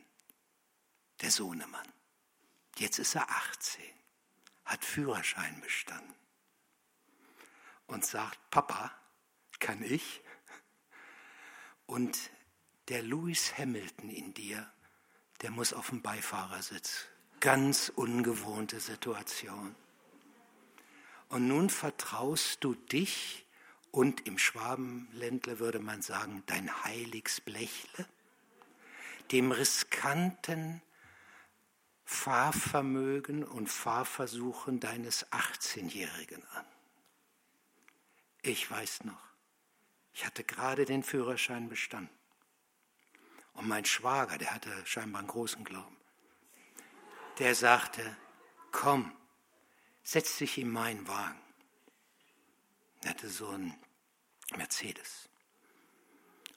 der 1.22 1.30
Sohnemann. 1.30 1.88
Jetzt 2.76 2.98
ist 2.98 3.14
er 3.14 3.28
18, 3.30 3.82
hat 4.64 4.84
Führerschein 4.84 5.60
bestanden 5.60 6.14
und 7.86 8.04
sagt, 8.04 8.38
Papa, 8.50 8.92
kann 9.58 9.82
ich? 9.82 10.22
Und 11.86 12.30
der 12.88 13.02
Lewis 13.02 13.56
Hamilton 13.58 14.10
in 14.10 14.34
dir, 14.34 14.70
der 15.42 15.50
muss 15.50 15.72
auf 15.72 15.88
dem 15.88 16.02
Beifahrersitz. 16.02 17.06
Ganz 17.40 17.90
ungewohnte 17.94 18.80
Situation. 18.80 19.74
Und 21.30 21.46
nun 21.46 21.70
vertraust 21.70 22.62
du 22.64 22.74
dich 22.74 23.46
und 23.92 24.26
im 24.26 24.36
Schwabenländler 24.36 25.60
würde 25.60 25.78
man 25.78 26.02
sagen, 26.02 26.42
dein 26.46 26.84
heiliges 26.84 27.40
Blechle, 27.40 28.06
dem 29.30 29.52
riskanten 29.52 30.82
Fahrvermögen 32.04 33.44
und 33.44 33.68
Fahrversuchen 33.68 34.80
deines 34.80 35.24
18-Jährigen 35.30 36.44
an. 36.48 36.64
Ich 38.42 38.68
weiß 38.68 39.04
noch, 39.04 39.22
ich 40.12 40.26
hatte 40.26 40.42
gerade 40.42 40.84
den 40.84 41.04
Führerschein 41.04 41.68
bestanden. 41.68 42.10
Und 43.52 43.68
mein 43.68 43.84
Schwager, 43.84 44.36
der 44.36 44.52
hatte 44.52 44.70
scheinbar 44.84 45.20
einen 45.20 45.28
großen 45.28 45.62
Glauben, 45.62 45.96
der 47.38 47.54
sagte, 47.54 48.16
komm, 48.72 49.12
setz 50.02 50.38
dich 50.38 50.58
in 50.58 50.70
meinen 50.70 51.06
Wagen. 51.08 51.40
Er 53.02 53.10
hatte 53.10 53.28
so 53.28 53.48
einen 53.48 53.74
Mercedes. 54.56 55.28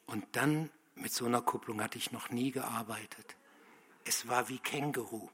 Und 0.05 0.35
dann 0.35 0.69
mit 0.95 1.13
so 1.13 1.25
einer 1.25 1.41
Kupplung 1.41 1.81
hatte 1.81 1.97
ich 1.97 2.11
noch 2.11 2.29
nie 2.29 2.51
gearbeitet. 2.51 3.35
Es 4.05 4.27
war 4.27 4.49
wie 4.49 4.59
Känguru. 4.59 5.29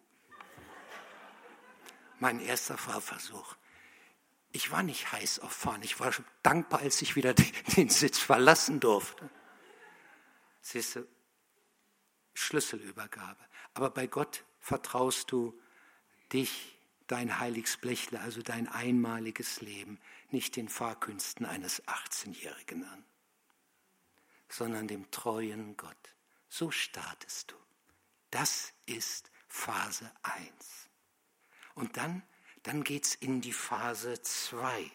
Mein 2.19 2.39
erster 2.39 2.77
Fahrversuch. 2.77 3.55
Ich 4.51 4.71
war 4.71 4.83
nicht 4.83 5.11
heiß 5.11 5.39
auf 5.39 5.51
Fahren. 5.51 5.83
Ich 5.83 5.99
war 5.99 6.11
dankbar, 6.43 6.81
als 6.81 7.01
ich 7.01 7.15
wieder 7.15 7.33
den 7.77 7.89
Sitz 7.89 8.19
verlassen 8.19 8.79
durfte. 8.79 9.29
Siehst 10.61 10.97
du, 10.97 11.07
Schlüsselübergabe. 12.33 13.43
Aber 13.73 13.89
bei 13.89 14.07
Gott 14.07 14.43
vertraust 14.59 15.31
du 15.31 15.59
dich, 16.33 16.78
dein 17.09 17.39
heiliges 17.39 17.77
Blechle, 17.77 18.21
also 18.21 18.41
dein 18.41 18.67
einmaliges 18.67 19.61
Leben, 19.61 19.99
nicht 20.29 20.55
den 20.55 20.69
Fahrkünsten 20.69 21.45
eines 21.45 21.83
18-Jährigen 21.87 22.85
an, 22.85 23.03
sondern 24.47 24.87
dem 24.87 25.09
treuen 25.11 25.75
Gott. 25.75 26.15
So 26.47 26.71
startest 26.71 27.51
du. 27.51 27.55
Das 28.31 28.73
ist 28.85 29.31
Phase 29.47 30.11
1. 30.21 30.45
Und 31.73 31.97
dann, 31.97 32.21
dann 32.63 32.83
geht 32.83 33.05
es 33.05 33.15
in 33.15 33.41
die 33.41 33.53
Phase 33.53 34.21
2. 34.21 34.91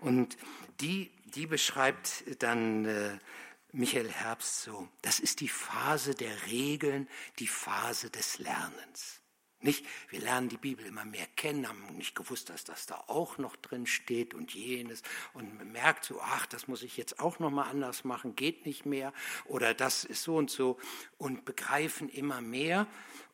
Und 0.00 0.36
die, 0.80 1.10
die 1.24 1.46
beschreibt 1.46 2.24
dann 2.42 2.84
äh, 2.84 3.18
Michael 3.72 4.10
Herbst 4.10 4.62
so. 4.62 4.88
Das 5.00 5.20
ist 5.20 5.40
die 5.40 5.48
Phase 5.48 6.14
der 6.14 6.46
Regeln, 6.48 7.08
die 7.38 7.48
Phase 7.48 8.10
des 8.10 8.38
Lernens. 8.38 9.22
Nicht, 9.66 9.84
wir 10.08 10.20
lernen 10.20 10.48
die 10.48 10.56
Bibel 10.56 10.86
immer 10.86 11.04
mehr 11.04 11.26
kennen, 11.36 11.68
haben 11.68 11.84
nicht 11.96 12.14
gewusst, 12.14 12.48
dass 12.50 12.64
das 12.64 12.86
da 12.86 13.04
auch 13.08 13.36
noch 13.36 13.56
drin 13.56 13.86
steht 13.86 14.32
und 14.32 14.54
jenes. 14.54 15.02
Und 15.34 15.58
man 15.58 15.72
merkt 15.72 16.04
so, 16.04 16.20
ach, 16.22 16.46
das 16.46 16.68
muss 16.68 16.82
ich 16.82 16.96
jetzt 16.96 17.20
auch 17.20 17.38
noch 17.38 17.50
mal 17.50 17.64
anders 17.64 18.04
machen, 18.04 18.36
geht 18.36 18.64
nicht 18.64 18.86
mehr. 18.86 19.12
Oder 19.44 19.74
das 19.74 20.04
ist 20.04 20.22
so 20.22 20.36
und 20.36 20.50
so. 20.50 20.78
Und 21.18 21.44
begreifen 21.44 22.08
immer 22.08 22.40
mehr. 22.40 22.86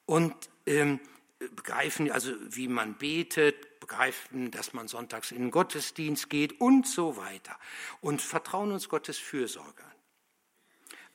Und 0.06 0.34
ähm, 0.66 0.98
begreifen 1.38 2.10
also, 2.10 2.32
wie 2.48 2.68
man 2.68 2.96
betet, 2.96 3.78
begreifen, 3.80 4.50
dass 4.50 4.72
man 4.72 4.88
sonntags 4.88 5.32
in 5.32 5.38
den 5.38 5.50
Gottesdienst 5.50 6.30
geht 6.30 6.60
und 6.60 6.86
so 6.86 7.16
weiter. 7.16 7.58
Und 8.00 8.22
vertrauen 8.22 8.72
uns 8.72 8.88
Gottes 8.88 9.18
Fürsorge 9.18 9.84
an. 9.84 9.92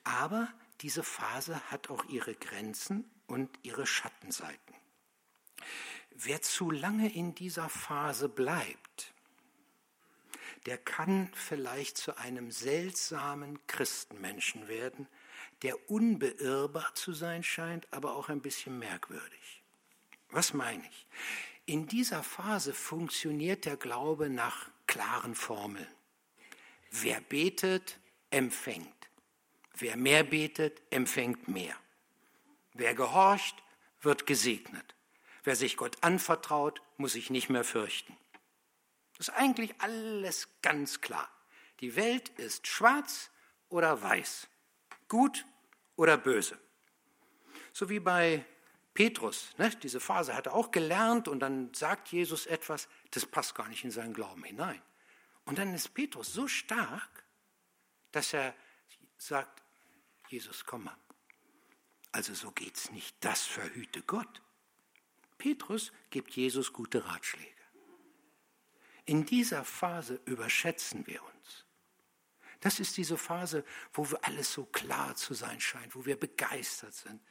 Aber 0.03 0.47
diese 0.81 1.03
Phase 1.03 1.59
hat 1.71 1.89
auch 1.89 2.05
ihre 2.05 2.35
Grenzen 2.35 3.09
und 3.25 3.49
ihre 3.63 3.87
Schattenseiten. 3.87 4.76
Wer 6.11 6.41
zu 6.41 6.71
lange 6.71 7.13
in 7.13 7.35
dieser 7.35 7.69
Phase 7.69 8.29
bleibt, 8.29 9.13
der 10.65 10.77
kann 10.77 11.31
vielleicht 11.33 11.97
zu 11.97 12.17
einem 12.17 12.51
seltsamen 12.51 13.59
Christenmenschen 13.67 14.67
werden, 14.67 15.07
der 15.61 15.89
unbeirrbar 15.89 16.93
zu 16.95 17.13
sein 17.13 17.43
scheint, 17.43 17.91
aber 17.93 18.15
auch 18.15 18.29
ein 18.29 18.41
bisschen 18.41 18.77
merkwürdig. 18.77 19.61
Was 20.29 20.53
meine 20.53 20.83
ich? 20.87 21.07
In 21.65 21.87
dieser 21.87 22.23
Phase 22.23 22.73
funktioniert 22.73 23.65
der 23.65 23.77
Glaube 23.77 24.29
nach 24.29 24.69
klaren 24.87 25.35
Formeln. 25.35 25.87
Wer 26.91 27.21
betet, 27.21 27.99
empfängt. 28.29 28.87
Wer 29.75 29.97
mehr 29.97 30.23
betet, 30.23 30.81
empfängt 30.89 31.47
mehr. 31.47 31.75
Wer 32.73 32.93
gehorcht, 32.93 33.55
wird 34.01 34.25
gesegnet. 34.25 34.95
Wer 35.47 35.55
sich 35.55 35.77
Gott 35.77 36.03
anvertraut, 36.03 36.81
muss 36.97 37.13
sich 37.13 37.29
nicht 37.29 37.47
mehr 37.47 37.63
fürchten. 37.63 38.17
Das 39.17 39.29
ist 39.29 39.33
eigentlich 39.35 39.79
alles 39.79 40.49
ganz 40.61 40.99
klar. 40.99 41.31
Die 41.79 41.95
Welt 41.95 42.27
ist 42.37 42.67
schwarz 42.67 43.31
oder 43.69 44.01
weiß, 44.01 44.49
gut 45.07 45.45
oder 45.95 46.17
böse. 46.17 46.59
So 47.71 47.87
wie 47.87 48.01
bei 48.01 48.43
Petrus, 48.93 49.57
ne? 49.57 49.69
diese 49.81 50.01
Phase 50.01 50.35
hat 50.35 50.47
er 50.47 50.53
auch 50.53 50.69
gelernt 50.69 51.29
und 51.29 51.39
dann 51.39 51.73
sagt 51.73 52.09
Jesus 52.09 52.45
etwas, 52.45 52.89
das 53.11 53.25
passt 53.25 53.55
gar 53.55 53.69
nicht 53.69 53.85
in 53.85 53.91
seinen 53.91 54.13
Glauben 54.13 54.43
hinein. 54.43 54.81
Und 55.45 55.59
dann 55.59 55.73
ist 55.73 55.93
Petrus 55.93 56.33
so 56.33 56.49
stark, 56.49 57.23
dass 58.11 58.33
er 58.33 58.53
sagt, 59.17 59.63
Jesus, 60.27 60.65
komm 60.65 60.83
mal. 60.83 60.97
Also 62.11 62.33
so 62.33 62.51
geht's 62.51 62.91
nicht. 62.91 63.15
Das 63.21 63.43
verhüte 63.43 64.01
Gott. 64.01 64.41
Petrus 65.37 65.91
gibt 66.09 66.35
Jesus 66.35 66.73
gute 66.73 67.05
Ratschläge. 67.05 67.51
In 69.05 69.25
dieser 69.25 69.63
Phase 69.63 70.19
überschätzen 70.25 71.07
wir 71.07 71.23
uns. 71.23 71.65
Das 72.59 72.79
ist 72.79 72.97
diese 72.97 73.17
Phase, 73.17 73.63
wo 73.93 74.03
alles 74.23 74.51
so 74.51 74.65
klar 74.65 75.15
zu 75.15 75.33
sein 75.33 75.59
scheint, 75.61 75.95
wo 75.95 76.05
wir 76.05 76.19
begeistert 76.19 76.93
sind. 76.93 77.21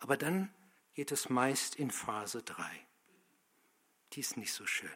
Aber 0.00 0.16
dann 0.16 0.52
geht 0.94 1.12
es 1.12 1.28
meist 1.28 1.76
in 1.76 1.90
Phase 1.90 2.42
3. 2.42 2.86
Die 4.12 4.20
ist 4.20 4.36
nicht 4.36 4.52
so 4.52 4.66
schön. 4.66 4.90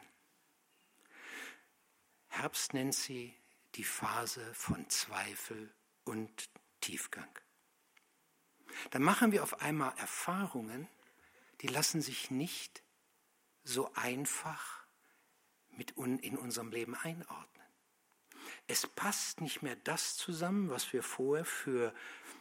Herbst 2.27 2.73
nennt 2.73 2.93
sie 2.93 3.33
die 3.75 3.83
Phase 3.83 4.53
von 4.53 4.89
Zweifel 4.89 5.73
und 6.03 6.49
Tiefgang. 6.81 7.29
Dann 8.91 9.01
machen 9.01 9.31
wir 9.31 9.43
auf 9.43 9.61
einmal 9.61 9.97
Erfahrungen, 9.97 10.87
die 11.61 11.67
lassen 11.67 12.01
sich 12.01 12.31
nicht 12.31 12.83
so 13.63 13.91
einfach 13.93 14.85
mit 15.69 15.91
in 15.91 16.37
unserem 16.37 16.71
Leben 16.71 16.95
einordnen. 16.95 17.65
Es 18.67 18.87
passt 18.87 19.41
nicht 19.41 19.61
mehr 19.61 19.75
das 19.75 20.15
zusammen, 20.17 20.69
was 20.69 20.91
wir 20.93 21.03
vorher 21.03 21.45
für 21.45 21.93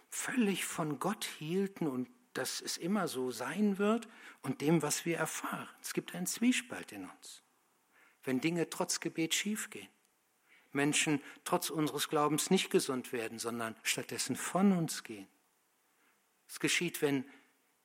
völlig 0.09 0.65
von 0.65 0.99
Gott 0.99 1.25
hielten 1.25 1.87
und 1.87 2.09
dass 2.33 2.61
es 2.61 2.77
immer 2.77 3.09
so 3.09 3.31
sein 3.31 3.79
wird 3.79 4.09
und 4.43 4.61
dem, 4.61 4.83
was 4.83 5.05
wir 5.05 5.17
erfahren. 5.17 5.69
Es 5.81 5.95
gibt 5.95 6.15
einen 6.15 6.27
Zwiespalt 6.27 6.93
in 6.93 7.09
uns. 7.09 7.43
Wenn 8.23 8.41
Dinge 8.41 8.69
trotz 8.69 9.01
Gebet 9.01 9.35
schiefgehen, 9.35 9.89
Menschen 10.73 11.23
trotz 11.45 11.71
unseres 11.71 12.09
Glaubens 12.09 12.51
nicht 12.51 12.71
gesund 12.71 13.13
werden, 13.13 13.39
sondern 13.39 13.75
stattdessen 13.83 14.37
von 14.37 14.73
uns 14.73 15.03
gehen. 15.05 15.29
Es 16.49 16.61
geschieht, 16.61 17.03
wenn 17.03 17.25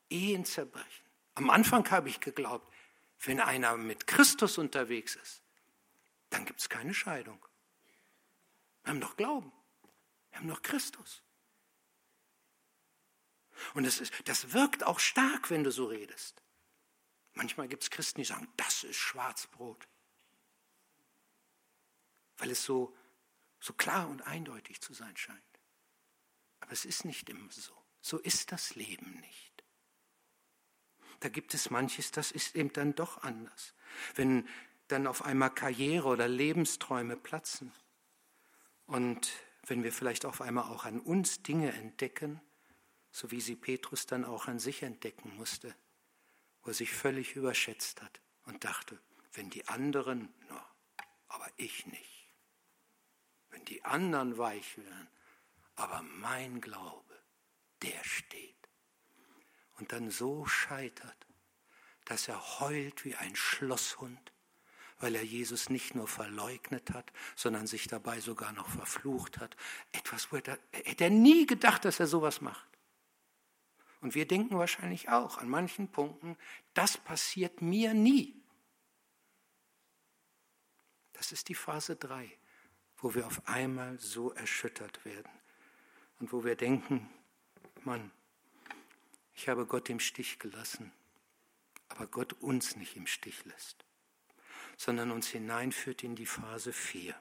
Ehen 0.10 0.44
zerbrechen, 0.46 1.01
am 1.36 1.50
Anfang 1.50 1.90
habe 1.92 2.10
ich 2.10 2.20
geglaubt, 2.20 2.72
wenn 3.20 3.40
einer 3.40 3.78
mit 3.78 4.08
Christus 4.08 4.58
unterwegs 4.58 5.16
ist, 5.16 5.44
dann 6.30 6.46
gibt 6.46 6.60
es 6.60 6.70
keine 6.70 6.94
Scheidung. 6.94 7.46
Wir 8.84 8.92
haben 8.92 9.02
doch 9.02 9.16
Glauben. 9.16 9.52
Wir 10.32 10.40
haben 10.40 10.48
doch 10.48 10.62
Christus. 10.62 11.22
Und 13.74 13.84
das, 13.84 14.00
ist, 14.00 14.28
das 14.28 14.54
wirkt 14.54 14.84
auch 14.84 15.00
stark, 15.00 15.50
wenn 15.50 15.64
du 15.64 15.72
so 15.72 15.86
redest. 15.86 16.42
Manchmal 17.34 17.68
gibt 17.68 17.84
es 17.84 17.90
Christen, 17.92 18.22
die 18.22 18.26
sagen, 18.26 18.52
das 18.58 18.84
ist 18.84 18.96
Schwarzbrot. 18.96 19.88
Weil 22.38 22.52
es 22.52 22.64
so, 22.64 22.96
so 23.60 23.74
klar 23.74 24.10
und 24.10 24.22
eindeutig 24.24 24.82
zu 24.82 24.94
sein 24.94 25.16
scheint. 25.16 25.40
Aber 26.60 26.72
es 26.72 26.86
ist 26.86 27.06
nicht 27.06 27.30
immer 27.30 27.52
so. 27.52 27.78
So 28.02 28.18
ist 28.18 28.52
das 28.52 28.74
Leben 28.76 29.20
nicht 29.20 29.51
da 31.22 31.30
gibt 31.30 31.54
es 31.54 31.70
manches, 31.70 32.12
das 32.12 32.32
ist 32.32 32.56
eben 32.56 32.74
dann 32.74 32.94
doch 32.96 33.24
anders. 33.24 33.74
Wenn 34.16 34.48
dann 34.88 35.08
auf 35.08 35.24
einmal 35.24 35.52
Karriere 35.52 36.08
oder 36.08 36.28
Lebensträume 36.28 37.16
platzen. 37.16 37.72
Und 38.88 39.32
wenn 39.66 39.84
wir 39.84 39.94
vielleicht 39.94 40.26
auf 40.26 40.42
einmal 40.42 40.66
auch 40.66 40.84
an 40.84 41.00
uns 41.00 41.44
Dinge 41.44 41.72
entdecken, 41.72 42.42
so 43.12 43.32
wie 43.32 43.40
sie 43.40 43.56
Petrus 43.56 44.06
dann 44.08 44.26
auch 44.26 44.48
an 44.48 44.60
sich 44.60 44.84
entdecken 44.84 45.36
musste, 45.36 45.76
wo 46.64 46.72
er 46.72 46.74
sich 46.74 46.92
völlig 46.92 47.36
überschätzt 47.36 48.02
hat 48.02 48.20
und 48.46 48.64
dachte, 48.64 49.00
wenn 49.34 49.50
die 49.50 49.68
anderen, 49.68 50.34
no, 50.50 50.60
aber 51.28 51.48
ich 51.56 51.86
nicht. 51.86 52.28
Wenn 53.50 53.64
die 53.66 53.84
anderen 53.86 54.38
weich 54.38 54.78
werden, 54.78 55.08
aber 55.76 56.02
mein 56.02 56.62
Glaube, 56.62 57.16
der 57.82 58.04
steht. 58.04 58.61
Und 59.82 59.94
dann 59.94 60.12
so 60.12 60.46
scheitert, 60.46 61.26
dass 62.06 62.28
er 62.28 62.60
heult 62.60 63.04
wie 63.04 63.16
ein 63.16 63.36
Schlosshund, 63.36 64.32
weil 65.00 65.16
er 65.16 65.24
Jesus 65.24 65.72
nicht 65.72 65.96
nur 65.96 66.08
verleugnet 66.08 66.92
hat, 66.92 67.12
sondern 67.36 67.66
sich 67.66 67.88
dabei 67.88 68.20
sogar 68.20 68.52
noch 68.52 68.70
verflucht 68.70 69.40
hat. 69.40 69.58
Etwas, 69.92 70.32
wo 70.32 70.36
er, 70.36 70.60
hätte 70.72 71.06
er 71.06 71.10
nie 71.10 71.48
gedacht, 71.48 71.84
dass 71.84 72.00
er 72.00 72.06
sowas 72.06 72.42
macht. 72.42 72.70
Und 74.02 74.14
wir 74.14 74.28
denken 74.28 74.60
wahrscheinlich 74.60 75.10
auch 75.10 75.40
an 75.40 75.50
manchen 75.50 75.88
Punkten, 75.88 76.38
das 76.76 77.00
passiert 77.00 77.64
mir 77.64 77.96
nie. 77.96 78.40
Das 81.14 81.32
ist 81.32 81.50
die 81.50 81.56
Phase 81.56 81.96
3, 81.96 82.32
wo 82.98 83.16
wir 83.16 83.26
auf 83.26 83.48
einmal 83.48 83.98
so 83.98 84.32
erschüttert 84.32 85.04
werden 85.06 85.32
und 86.20 86.32
wo 86.32 86.44
wir 86.44 86.56
denken, 86.56 87.10
Mann, 87.84 88.12
ich 89.36 89.50
habe 89.50 89.66
Gott 89.66 89.90
im 89.90 90.00
Stich 90.00 90.40
gelassen, 90.40 90.92
aber 91.90 92.08
Gott 92.08 92.34
uns 92.34 92.76
nicht 92.76 92.96
im 92.96 93.08
Stich 93.08 93.46
lässt, 93.46 93.86
sondern 94.78 95.12
uns 95.12 95.28
hineinführt 95.28 96.04
in 96.04 96.16
die 96.16 96.26
Phase 96.26 96.74
4. 96.74 97.16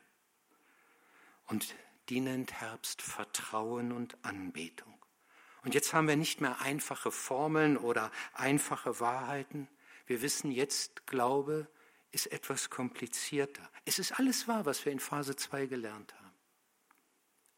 Und 1.47 1.75
die 2.09 2.21
nennt 2.21 2.53
Herbst 2.61 3.03
Vertrauen 3.03 3.93
und 3.93 4.17
Anbetung. 4.25 5.01
Und 5.63 5.75
jetzt 5.75 5.93
haben 5.93 6.09
wir 6.09 6.17
nicht 6.17 6.41
mehr 6.41 6.61
einfache 6.61 7.11
Formeln 7.11 7.77
oder 7.77 8.11
einfache 8.33 8.99
Wahrheiten. 9.01 9.69
Wir 10.07 10.23
wissen 10.23 10.51
jetzt, 10.51 11.07
Glaube 11.07 11.69
ist 12.13 12.27
etwas 12.33 12.71
komplizierter. 12.71 13.71
Es 13.85 13.99
ist 13.99 14.19
alles 14.19 14.49
wahr, 14.49 14.67
was 14.67 14.85
wir 14.85 14.93
in 14.93 15.01
Phase 15.01 15.37
2 15.37 15.67
gelernt 15.67 16.15
haben. 16.15 16.33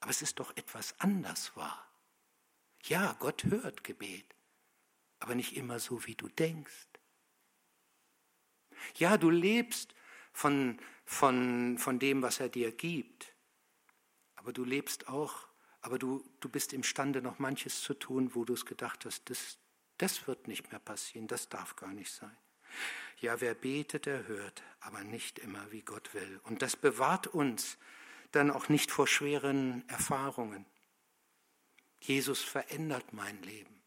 Aber 0.01 0.11
es 0.11 0.21
ist 0.21 0.41
doch 0.41 0.55
etwas 0.57 0.99
anders 0.99 1.57
wahr. 1.57 1.89
Ja, 2.85 3.15
Gott 3.21 3.45
hört 3.45 3.85
Gebet, 3.85 4.35
aber 5.33 5.37
nicht 5.37 5.57
immer 5.57 5.79
so, 5.79 6.05
wie 6.05 6.15
du 6.15 6.29
denkst. 6.29 6.89
Ja, 8.97 9.17
du 9.17 9.31
lebst 9.31 9.95
von, 10.31 10.79
von, 11.07 11.79
von 11.79 11.99
dem, 11.99 12.21
was 12.21 12.39
er 12.39 12.51
dir 12.51 12.71
gibt, 12.71 13.35
aber 14.35 14.53
du 14.53 14.63
lebst 14.63 15.09
auch 15.09 15.49
aber 15.85 15.99
du, 15.99 16.25
du 16.39 16.49
bist 16.49 16.73
imstande, 16.73 17.21
noch 17.21 17.41
manches 17.41 17.81
zu 17.81 17.95
tun, 17.95 18.35
wo 18.35 18.45
du 18.45 18.55
es 18.55 18.65
gedacht 18.67 19.05
hast, 19.05 19.29
das, 19.31 19.59
das 19.99 20.29
wird 20.29 20.47
nicht 20.47 20.71
mehr 20.71 20.79
passieren, 20.79 21.27
das 21.27 21.49
darf 21.49 21.75
gar 21.75 21.93
nicht 21.93 22.13
sein. 22.13 22.37
Ja, 23.21 23.41
wer 23.41 23.55
betet, 23.55 24.07
der 24.07 24.29
hört, 24.29 24.63
aber 24.79 25.03
nicht 25.03 25.41
immer, 25.41 25.73
wie 25.73 25.83
Gott 25.83 26.15
will. 26.15 26.41
Und 26.45 26.63
das 26.63 26.77
bewahrt 26.77 27.27
uns 27.27 27.79
dann 28.31 28.53
auch 28.53 28.69
nicht 28.69 28.93
vor 28.93 29.09
schweren 29.09 29.83
Erfahrungen. 29.89 30.67
Jesus 31.99 32.43
verändert 32.43 33.13
mein 33.13 33.43
Leben. 33.43 33.82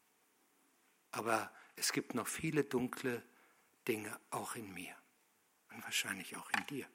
Aber 1.15 1.49
es 1.77 1.93
gibt 1.93 2.13
noch 2.13 2.27
viele 2.27 2.65
dunkle 2.65 3.23
Dinge 3.87 4.19
auch 4.31 4.55
in 4.55 4.73
mir 4.73 4.93
und 5.69 5.81
wahrscheinlich 5.83 6.35
auch 6.35 6.49
in 6.49 6.67
dir. 6.67 6.87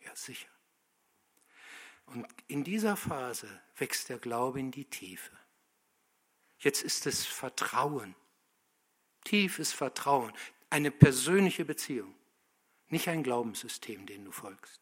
Ja, 0.00 0.16
sicher. 0.16 0.48
Und 2.06 2.26
in 2.48 2.64
dieser 2.64 2.96
Phase 2.96 3.48
wächst 3.76 4.08
der 4.08 4.18
Glaube 4.18 4.60
in 4.60 4.70
die 4.70 4.86
Tiefe. 4.86 5.38
Jetzt 6.58 6.82
ist 6.82 7.06
es 7.06 7.26
Vertrauen, 7.26 8.14
tiefes 9.24 9.74
Vertrauen, 9.74 10.32
eine 10.70 10.90
persönliche 10.90 11.66
Beziehung, 11.66 12.14
nicht 12.88 13.08
ein 13.08 13.22
Glaubenssystem, 13.22 14.06
dem 14.06 14.24
du 14.24 14.32
folgst. 14.32 14.80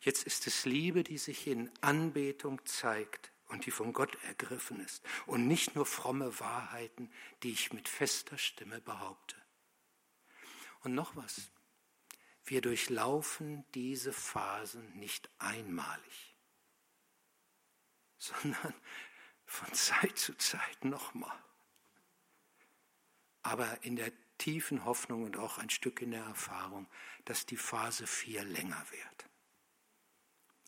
Jetzt 0.00 0.24
ist 0.24 0.48
es 0.48 0.64
Liebe, 0.64 1.04
die 1.04 1.18
sich 1.18 1.46
in 1.46 1.70
Anbetung 1.82 2.64
zeigt 2.64 3.30
und 3.48 3.66
die 3.66 3.70
von 3.70 3.92
Gott 3.92 4.16
ergriffen 4.24 4.80
ist 4.80 5.04
und 5.26 5.46
nicht 5.46 5.74
nur 5.74 5.86
fromme 5.86 6.38
Wahrheiten, 6.40 7.12
die 7.42 7.52
ich 7.52 7.72
mit 7.72 7.88
fester 7.88 8.38
Stimme 8.38 8.80
behaupte. 8.80 9.36
Und 10.80 10.94
noch 10.94 11.16
was, 11.16 11.50
wir 12.44 12.60
durchlaufen 12.60 13.64
diese 13.74 14.12
Phasen 14.12 14.96
nicht 14.96 15.30
einmalig, 15.38 16.36
sondern 18.18 18.74
von 19.44 19.72
Zeit 19.74 20.18
zu 20.18 20.34
Zeit 20.36 20.84
nochmal. 20.84 21.38
Aber 23.42 23.84
in 23.84 23.96
der 23.96 24.12
tiefen 24.38 24.84
Hoffnung 24.84 25.22
und 25.22 25.36
auch 25.36 25.58
ein 25.58 25.70
Stück 25.70 26.02
in 26.02 26.10
der 26.10 26.24
Erfahrung, 26.24 26.88
dass 27.24 27.46
die 27.46 27.56
Phase 27.56 28.06
4 28.06 28.44
länger 28.44 28.84
wird 28.90 29.30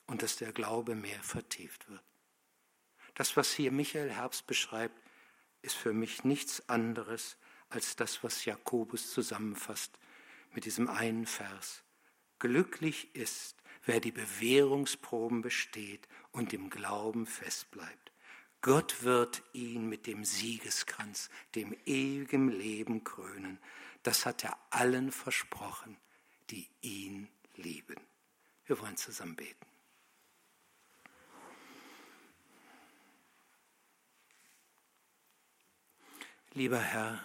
und 0.06 0.22
dass 0.22 0.36
der 0.36 0.52
Glaube 0.52 0.94
mehr 0.94 1.22
vertieft 1.22 1.88
wird. 1.88 2.02
Das, 3.18 3.36
was 3.36 3.52
hier 3.52 3.72
Michael 3.72 4.12
Herbst 4.12 4.46
beschreibt, 4.46 4.96
ist 5.62 5.74
für 5.74 5.92
mich 5.92 6.22
nichts 6.22 6.68
anderes 6.68 7.36
als 7.68 7.96
das, 7.96 8.22
was 8.22 8.44
Jakobus 8.44 9.10
zusammenfasst 9.10 9.98
mit 10.52 10.64
diesem 10.64 10.88
einen 10.88 11.26
Vers. 11.26 11.82
Glücklich 12.38 13.12
ist, 13.16 13.56
wer 13.84 13.98
die 13.98 14.12
Bewährungsproben 14.12 15.42
besteht 15.42 16.06
und 16.30 16.52
im 16.52 16.70
Glauben 16.70 17.26
festbleibt. 17.26 18.12
Gott 18.60 19.02
wird 19.02 19.42
ihn 19.52 19.88
mit 19.88 20.06
dem 20.06 20.24
Siegeskranz, 20.24 21.28
dem 21.56 21.76
ewigen 21.86 22.48
Leben 22.48 23.02
krönen. 23.02 23.58
Das 24.04 24.26
hat 24.26 24.44
er 24.44 24.56
allen 24.70 25.10
versprochen, 25.10 25.96
die 26.50 26.68
ihn 26.82 27.28
lieben. 27.56 28.00
Wir 28.66 28.78
wollen 28.78 28.96
zusammen 28.96 29.34
beten. 29.34 29.67
Lieber 36.58 36.80
Herr, 36.80 37.20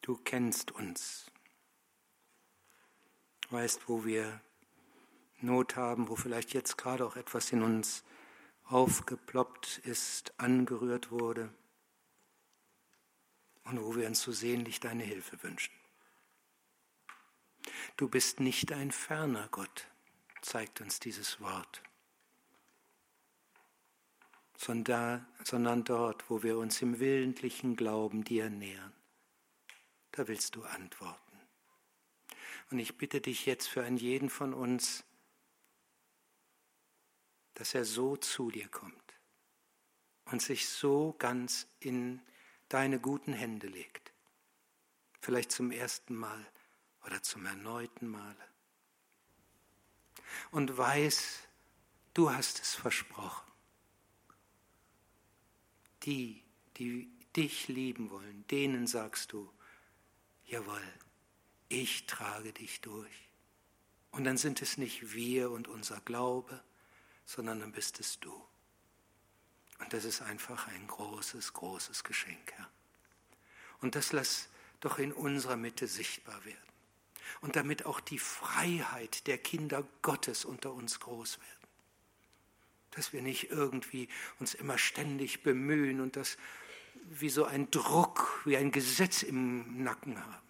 Du 0.00 0.16
kennst 0.16 0.70
uns, 0.70 1.30
weißt, 3.50 3.90
wo 3.90 4.06
wir 4.06 4.40
Not 5.42 5.76
haben, 5.76 6.08
wo 6.08 6.16
vielleicht 6.16 6.54
jetzt 6.54 6.78
gerade 6.78 7.04
auch 7.04 7.16
etwas 7.16 7.52
in 7.52 7.62
uns 7.62 8.04
aufgeploppt 8.64 9.82
ist, 9.84 10.32
angerührt 10.40 11.10
wurde 11.10 11.52
und 13.64 13.82
wo 13.82 13.96
wir 13.96 14.06
uns 14.06 14.22
so 14.22 14.32
sehnlich 14.32 14.80
deine 14.80 15.04
Hilfe 15.04 15.42
wünschen. 15.42 15.74
Du 17.98 18.08
bist 18.08 18.40
nicht 18.40 18.72
ein 18.72 18.90
ferner 18.90 19.48
Gott, 19.50 19.88
zeigt 20.40 20.80
uns 20.80 21.00
dieses 21.00 21.38
Wort, 21.42 21.82
sondern 24.56 25.84
dort, 25.84 26.30
wo 26.30 26.42
wir 26.42 26.58
uns 26.58 26.80
im 26.82 26.98
willentlichen 26.98 27.76
Glauben 27.76 28.24
dir 28.24 28.50
nähern 28.50 28.92
da 30.16 30.28
willst 30.28 30.54
du 30.54 30.62
antworten. 30.62 31.40
Und 32.70 32.78
ich 32.78 32.96
bitte 32.96 33.20
dich 33.20 33.46
jetzt 33.46 33.66
für 33.66 33.82
einen 33.82 33.96
jeden 33.96 34.30
von 34.30 34.54
uns, 34.54 35.04
dass 37.54 37.74
er 37.74 37.84
so 37.84 38.16
zu 38.16 38.50
dir 38.50 38.68
kommt 38.68 38.94
und 40.26 40.40
sich 40.40 40.68
so 40.68 41.14
ganz 41.18 41.66
in 41.80 42.22
deine 42.68 43.00
guten 43.00 43.32
Hände 43.32 43.66
legt. 43.66 44.12
Vielleicht 45.20 45.50
zum 45.50 45.72
ersten 45.72 46.14
Mal 46.14 46.46
oder 47.04 47.22
zum 47.22 47.44
erneuten 47.46 48.06
Male. 48.08 48.48
Und 50.52 50.76
weiß, 50.76 51.40
du 52.14 52.30
hast 52.30 52.60
es 52.60 52.74
versprochen. 52.74 53.43
Die, 56.04 56.42
die 56.76 57.10
dich 57.34 57.68
lieben 57.68 58.10
wollen, 58.10 58.46
denen 58.48 58.86
sagst 58.86 59.32
du, 59.32 59.50
jawohl, 60.46 60.82
ich 61.68 62.06
trage 62.06 62.52
dich 62.52 62.80
durch. 62.80 63.28
Und 64.10 64.24
dann 64.24 64.36
sind 64.36 64.62
es 64.62 64.78
nicht 64.78 65.12
wir 65.14 65.50
und 65.50 65.66
unser 65.66 66.00
Glaube, 66.00 66.62
sondern 67.26 67.60
dann 67.60 67.72
bist 67.72 67.98
es 68.00 68.20
du. 68.20 68.32
Und 69.80 69.92
das 69.92 70.04
ist 70.04 70.22
einfach 70.22 70.68
ein 70.68 70.86
großes, 70.86 71.52
großes 71.52 72.04
Geschenk, 72.04 72.52
Herr. 72.52 72.70
Und 73.80 73.96
das 73.96 74.12
lass 74.12 74.48
doch 74.80 74.98
in 74.98 75.12
unserer 75.12 75.56
Mitte 75.56 75.88
sichtbar 75.88 76.44
werden. 76.44 76.58
Und 77.40 77.56
damit 77.56 77.86
auch 77.86 78.00
die 78.00 78.18
Freiheit 78.18 79.26
der 79.26 79.38
Kinder 79.38 79.86
Gottes 80.02 80.44
unter 80.44 80.72
uns 80.72 81.00
groß 81.00 81.38
werden. 81.40 81.63
Dass 82.96 83.12
wir 83.12 83.22
nicht 83.22 83.50
irgendwie 83.50 84.08
uns 84.38 84.54
immer 84.54 84.78
ständig 84.78 85.42
bemühen 85.42 86.00
und 86.00 86.16
das 86.16 86.36
wie 87.06 87.28
so 87.28 87.44
ein 87.44 87.70
Druck, 87.70 88.42
wie 88.44 88.56
ein 88.56 88.72
Gesetz 88.72 89.22
im 89.22 89.82
Nacken 89.82 90.24
haben, 90.24 90.48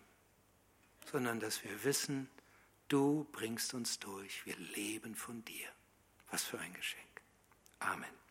sondern 1.11 1.41
dass 1.41 1.65
wir 1.65 1.85
wissen, 1.85 2.29
du 2.89 3.27
bringst 3.33 3.75
uns 3.75 3.99
durch, 3.99 4.47
wir 4.47 4.57
leben 4.57 5.15
von 5.15 5.45
dir. 5.45 5.69
Was 6.31 6.45
für 6.45 6.59
ein 6.59 6.73
Geschenk. 6.75 7.23
Amen. 7.81 8.24